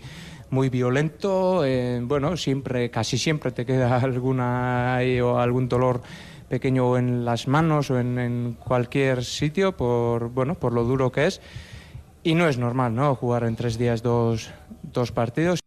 muy 0.50 0.68
violento, 0.68 1.64
eh, 1.64 1.98
bueno, 2.02 2.36
siempre, 2.36 2.90
casi 2.90 3.16
siempre 3.16 3.52
te 3.52 3.64
queda 3.64 3.96
alguna 4.02 4.98
o 5.22 5.38
algún 5.38 5.66
dolor 5.68 6.02
pequeño 6.50 6.98
en 6.98 7.24
las 7.24 7.48
manos 7.48 7.90
o 7.90 7.98
en, 7.98 8.56
cualquier 8.62 9.24
sitio 9.24 9.76
por, 9.76 10.28
bueno, 10.28 10.54
por 10.56 10.74
lo 10.74 10.84
duro 10.84 11.10
que 11.10 11.26
es. 11.26 11.40
Y 12.22 12.34
no 12.34 12.48
es 12.48 12.58
normal, 12.58 12.94
¿no? 12.94 13.14
Jugar 13.14 13.44
en 13.44 13.56
tres 13.56 13.78
días 13.78 14.02
dos, 14.02 14.50
dos 14.82 15.12
partidos. 15.12 15.60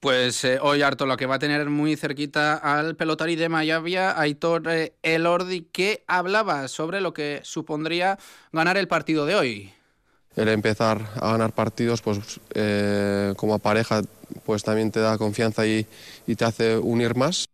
Pues 0.00 0.44
eh, 0.44 0.58
hoy 0.60 0.82
harto 0.82 1.06
lo 1.06 1.16
que 1.16 1.26
va 1.26 1.36
a 1.36 1.38
tener 1.38 1.68
muy 1.70 1.96
cerquita 1.96 2.54
al 2.56 2.94
pelotari 2.94 3.36
de 3.36 3.48
Mayavia, 3.48 4.20
Aitor 4.20 4.68
eh, 4.68 4.94
Elordi, 5.02 5.62
que 5.62 6.04
hablaba 6.06 6.68
sobre 6.68 7.00
lo 7.00 7.12
que 7.12 7.40
supondría 7.42 8.18
ganar 8.52 8.76
el 8.76 8.86
partido 8.86 9.24
de 9.24 9.34
hoy 9.34 9.72
el 10.38 10.48
empezar 10.48 11.04
a 11.20 11.32
ganar 11.32 11.52
partidos, 11.52 12.00
pues 12.00 12.40
eh, 12.54 13.34
como 13.36 13.58
pareja, 13.58 14.02
pues 14.46 14.62
también 14.62 14.92
te 14.92 15.00
da 15.00 15.18
confianza 15.18 15.66
y, 15.66 15.86
te 16.36 16.44
hace 16.44 16.78
unir 16.78 17.16
más. 17.16 17.46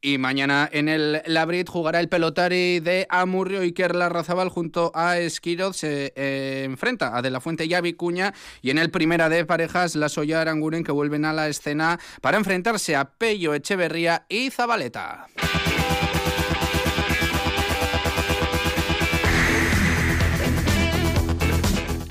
Y 0.00 0.16
mañana 0.16 0.68
en 0.72 0.88
el 0.88 1.22
Labrit 1.26 1.68
jugará 1.68 2.00
el 2.00 2.08
pelotari 2.08 2.78
de 2.78 3.06
Amurrio 3.10 3.64
y 3.64 3.72
Kerla 3.72 4.08
Razabal 4.08 4.48
junto 4.48 4.92
a 4.94 5.18
Esquiroz. 5.18 5.76
Se 5.76 6.12
eh, 6.14 6.62
enfrenta 6.64 7.16
a 7.16 7.20
De 7.20 7.30
La 7.30 7.40
Fuente 7.40 7.66
y 7.66 7.74
a 7.74 7.80
Vicuña. 7.80 8.32
Y 8.62 8.70
en 8.70 8.78
el 8.78 8.90
primera 8.90 9.28
de 9.28 9.44
parejas, 9.44 9.96
la 9.96 10.08
Soya 10.08 10.40
Aranguren 10.40 10.84
que 10.84 10.92
vuelven 10.92 11.24
a 11.24 11.32
la 11.32 11.48
escena 11.48 11.98
para 12.22 12.38
enfrentarse 12.38 12.94
a 12.94 13.10
Pello 13.10 13.54
Echeverría 13.54 14.24
y 14.28 14.50
Zabaleta. 14.50 15.26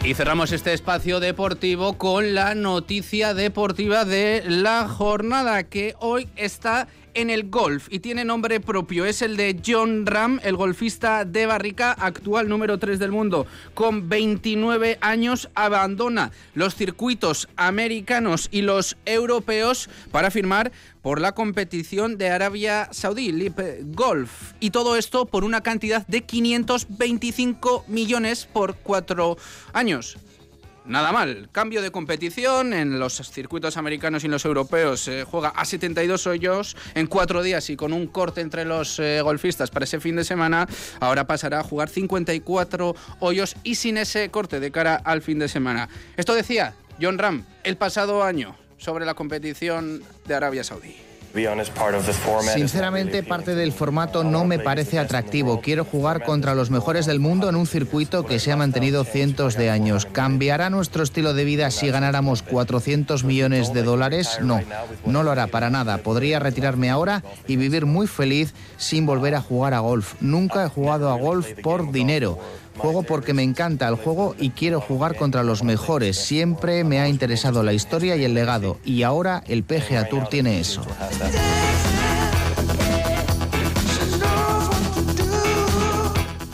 Y 0.08 0.14
cerramos 0.14 0.54
este 0.54 0.72
espacio 0.72 1.20
deportivo 1.20 1.98
con 1.98 2.34
la 2.34 2.56
noticia 2.56 3.34
deportiva 3.34 4.06
de 4.06 4.42
la 4.48 4.88
jornada 4.88 5.64
que 5.64 5.96
hoy 6.00 6.30
está 6.38 6.88
en 7.18 7.32
el 7.32 7.50
golf 7.50 7.88
y 7.90 8.00
tiene 8.00 8.24
nombre 8.24 8.60
propio. 8.60 9.04
Es 9.04 9.24
el 9.24 9.38
de 9.38 9.60
John 9.66 10.06
Ram, 10.06 10.40
el 10.44 10.56
golfista 10.56 11.26
de 11.26 11.48
Barrica, 11.48 11.92
actual 11.92 12.48
número 12.48 12.78
3 12.78 13.00
del 13.00 13.12
mundo. 13.12 13.48
Con 13.74 14.08
29 14.08 15.00
años 15.02 15.50
abandona 15.56 16.32
los 16.54 16.76
circuitos 16.76 17.50
americanos 17.56 18.50
y 18.52 18.62
los 18.62 18.98
europeos 19.06 19.90
para 20.12 20.30
firmar 20.30 20.72
por 21.02 21.20
la 21.20 21.32
competición 21.32 22.20
de 22.20 22.30
Arabia 22.30 22.90
Saudí, 22.92 23.32
Lip 23.32 23.60
Golf. 23.96 24.54
Y 24.60 24.70
todo 24.70 24.96
esto 24.96 25.26
por 25.26 25.44
una 25.44 25.62
cantidad 25.62 26.06
de 26.06 26.22
525 26.22 27.86
millones 27.88 28.46
por 28.46 28.76
cuatro 28.76 29.38
años. 29.74 30.18
Nada 30.88 31.12
mal. 31.12 31.50
Cambio 31.52 31.82
de 31.82 31.92
competición 31.92 32.74
en 32.74 33.00
los 33.00 33.16
circuitos 33.32 33.78
americanos 33.78 34.24
y 34.24 34.28
los 34.28 34.46
europeos. 34.46 35.02
Se 35.02 35.24
juega 35.24 35.50
a 35.50 35.66
72 35.66 36.28
hoyos 36.28 36.76
en 36.96 37.08
cuatro 37.08 37.44
días 37.44 37.70
y 37.70 37.76
con 37.76 37.94
un 37.94 38.08
corte 38.08 38.42
entre 38.42 38.66
los 38.66 39.00
eh, 39.00 39.22
golfistas 39.22 39.70
para 39.70 39.86
ese 39.86 40.00
fin 40.00 40.16
de 40.16 40.24
semana. 40.24 40.68
Ahora 41.00 41.28
pasará 41.28 41.60
a 41.60 41.64
jugar 41.64 41.90
54 41.90 42.96
hoyos 43.20 43.56
y 43.64 43.76
sin 43.76 43.98
ese 43.98 44.30
corte 44.30 44.60
de 44.60 44.72
cara 44.72 44.96
al 44.96 45.22
fin 45.22 45.40
de 45.40 45.48
semana. 45.48 45.90
Esto 46.16 46.34
decía 46.34 46.74
John 47.02 47.18
Ram 47.18 47.46
el 47.64 47.78
pasado 47.78 48.24
año 48.24 48.56
sobre 48.78 49.06
la 49.06 49.14
competición 49.14 50.04
de 50.26 50.36
Arabia 50.36 50.64
Saudí. 50.64 51.07
Sinceramente, 52.54 53.24
parte 53.24 53.56
del 53.56 53.72
formato 53.72 54.24
no 54.24 54.46
me 54.46 54.60
parece 54.60 55.00
atractivo. 55.00 55.62
Quiero 55.62 55.86
jugar 55.86 56.24
contra 56.24 56.56
los 56.56 56.70
mejores 56.72 57.06
del 57.06 57.20
mundo 57.20 57.50
en 57.50 57.56
un 57.56 57.68
circuito 57.68 58.26
que 58.26 58.40
se 58.40 58.52
ha 58.52 58.58
mantenido 58.58 59.04
cientos 59.04 59.56
de 59.56 59.70
años. 59.70 60.06
¿Cambiará 60.06 60.70
nuestro 60.70 61.04
estilo 61.04 61.34
de 61.34 61.44
vida 61.44 61.70
si 61.72 61.90
ganáramos 61.90 62.42
400 62.44 63.24
millones 63.24 63.74
de 63.74 63.84
dólares? 63.84 64.40
No, 64.42 64.62
no 65.06 65.24
lo 65.24 65.32
hará 65.32 65.48
para 65.48 65.70
nada. 65.70 66.00
Podría 66.00 66.40
retirarme 66.40 66.90
ahora 66.90 67.24
y 67.48 67.56
vivir 67.56 67.86
muy 67.86 68.08
feliz 68.08 68.54
sin 68.78 69.06
volver 69.06 69.36
a 69.36 69.42
jugar 69.42 69.74
a 69.74 69.80
golf. 69.80 70.16
Nunca 70.22 70.66
he 70.66 70.70
jugado 70.70 71.12
a 71.12 71.18
golf 71.18 71.48
por 71.62 71.92
dinero. 71.92 72.40
Juego 72.78 73.04
porque 73.04 73.34
me 73.34 73.44
encanta 73.44 73.88
el 73.88 73.96
juego 73.96 74.36
y 74.38 74.52
quiero 74.52 74.80
jugar 74.80 75.16
contra 75.16 75.44
los 75.44 75.64
mejores. 75.64 76.18
Siempre 76.18 76.84
me 76.84 77.00
ha 77.00 77.08
interesado 77.08 77.64
la 77.64 77.74
historia 77.74 78.16
y 78.16 78.24
el 78.24 78.34
legado 78.34 78.78
y 78.86 79.04
ahora 79.04 79.44
el 79.48 79.64
PGA 79.64 80.08
Tour 80.10 80.28
tiene 80.30 80.60
eso. 80.60 80.82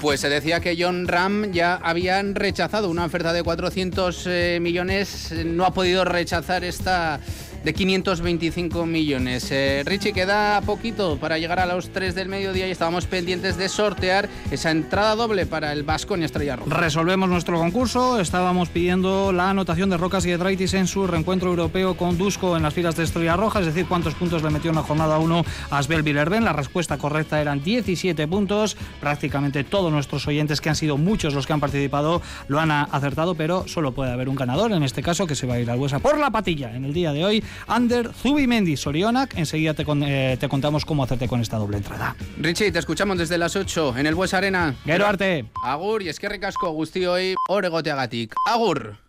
Pues 0.01 0.19
se 0.19 0.27
decía 0.27 0.59
que 0.59 0.75
John 0.77 1.07
Ram 1.07 1.51
ya 1.51 1.75
habían 1.75 2.35
rechazado 2.35 2.89
una 2.89 3.05
oferta 3.05 3.31
de 3.31 3.41
400 3.41 4.23
eh, 4.27 4.59
millones, 4.61 5.33
no 5.45 5.65
ha 5.65 5.73
podido 5.73 6.03
rechazar 6.03 6.65
esta 6.65 7.21
de 7.63 7.73
525 7.73 8.85
millones. 8.85 9.49
Eh, 9.51 9.83
Richie, 9.85 10.13
queda 10.13 10.61
poquito 10.61 11.17
para 11.17 11.37
llegar 11.37 11.59
a 11.59 11.65
los 11.65 11.89
3 11.89 12.13
del 12.15 12.27
mediodía 12.27 12.67
y 12.67 12.71
estábamos 12.71 13.05
pendientes 13.05 13.57
de 13.57 13.69
sortear 13.69 14.29
esa 14.51 14.71
entrada 14.71 15.15
doble 15.15 15.45
para 15.45 15.71
el 15.71 15.83
Vasconia 15.83 16.25
Estrella 16.25 16.57
Roja. 16.57 16.75
Resolvemos 16.75 17.29
nuestro 17.29 17.57
concurso. 17.57 18.19
Estábamos 18.19 18.69
pidiendo 18.69 19.31
la 19.31 19.49
anotación 19.49 19.89
de 19.89 19.97
Rocas 19.97 20.25
y 20.25 20.31
Edraitis 20.31 20.73
en 20.73 20.87
su 20.87 21.07
reencuentro 21.07 21.49
europeo 21.49 21.95
con 21.95 22.17
Dusko 22.17 22.57
en 22.57 22.63
las 22.63 22.73
filas 22.73 22.95
de 22.95 23.03
Estrella 23.03 23.35
Roja, 23.37 23.59
es 23.59 23.65
decir, 23.67 23.85
cuántos 23.87 24.15
puntos 24.15 24.43
le 24.43 24.49
metió 24.49 24.69
en 24.69 24.75
la 24.75 24.83
jornada 24.83 25.17
1 25.19 25.45
a 25.69 25.77
Asbel 25.77 26.03
Villerben. 26.03 26.43
La 26.43 26.53
respuesta 26.53 26.97
correcta 26.97 27.41
eran 27.41 27.63
17 27.63 28.27
puntos. 28.27 28.75
Prácticamente 28.99 29.63
todos 29.63 29.91
nuestros 29.91 30.27
oyentes, 30.27 30.59
que 30.61 30.69
han 30.69 30.75
sido 30.75 30.97
muchos 30.97 31.33
los 31.33 31.47
que 31.47 31.53
han 31.53 31.59
participado, 31.59 32.21
lo 32.47 32.59
han 32.59 32.71
acertado, 32.71 33.35
pero 33.35 33.67
solo 33.67 33.93
puede 33.93 34.11
haber 34.11 34.29
un 34.29 34.35
ganador, 34.35 34.71
en 34.71 34.83
este 34.83 35.01
caso, 35.01 35.27
que 35.27 35.35
se 35.35 35.47
va 35.47 35.55
a 35.55 35.59
ir 35.59 35.69
al 35.69 35.79
Huesa 35.79 35.99
por 35.99 36.17
la 36.17 36.31
patilla 36.31 36.75
en 36.75 36.85
el 36.85 36.93
día 36.93 37.13
de 37.13 37.25
hoy. 37.25 37.43
Ander 37.67 38.11
Zubimendi 38.13 38.77
Sorionak. 38.77 39.37
Enseguida 39.37 39.73
te, 39.73 39.85
eh, 39.87 40.37
te 40.39 40.49
contamos 40.49 40.85
cómo 40.85 41.03
hacerte 41.03 41.27
con 41.27 41.41
esta 41.41 41.57
doble 41.57 41.77
entrada. 41.77 42.15
Richie, 42.39 42.71
te 42.71 42.79
escuchamos 42.79 43.17
desde 43.17 43.37
las 43.37 43.55
8 43.55 43.95
en 43.97 44.07
el 44.07 44.15
Bues 44.15 44.33
Arena. 44.33 44.75
Gero 44.85 45.05
arte. 45.05 45.45
Agur, 45.63 46.01
y 46.03 46.09
es 46.09 46.19
que 46.19 46.29
recasco 46.29 46.71
guzti 46.71 47.05
hoy 47.05 47.35
oregoteagatik. 47.49 48.33
Agur. 48.47 49.02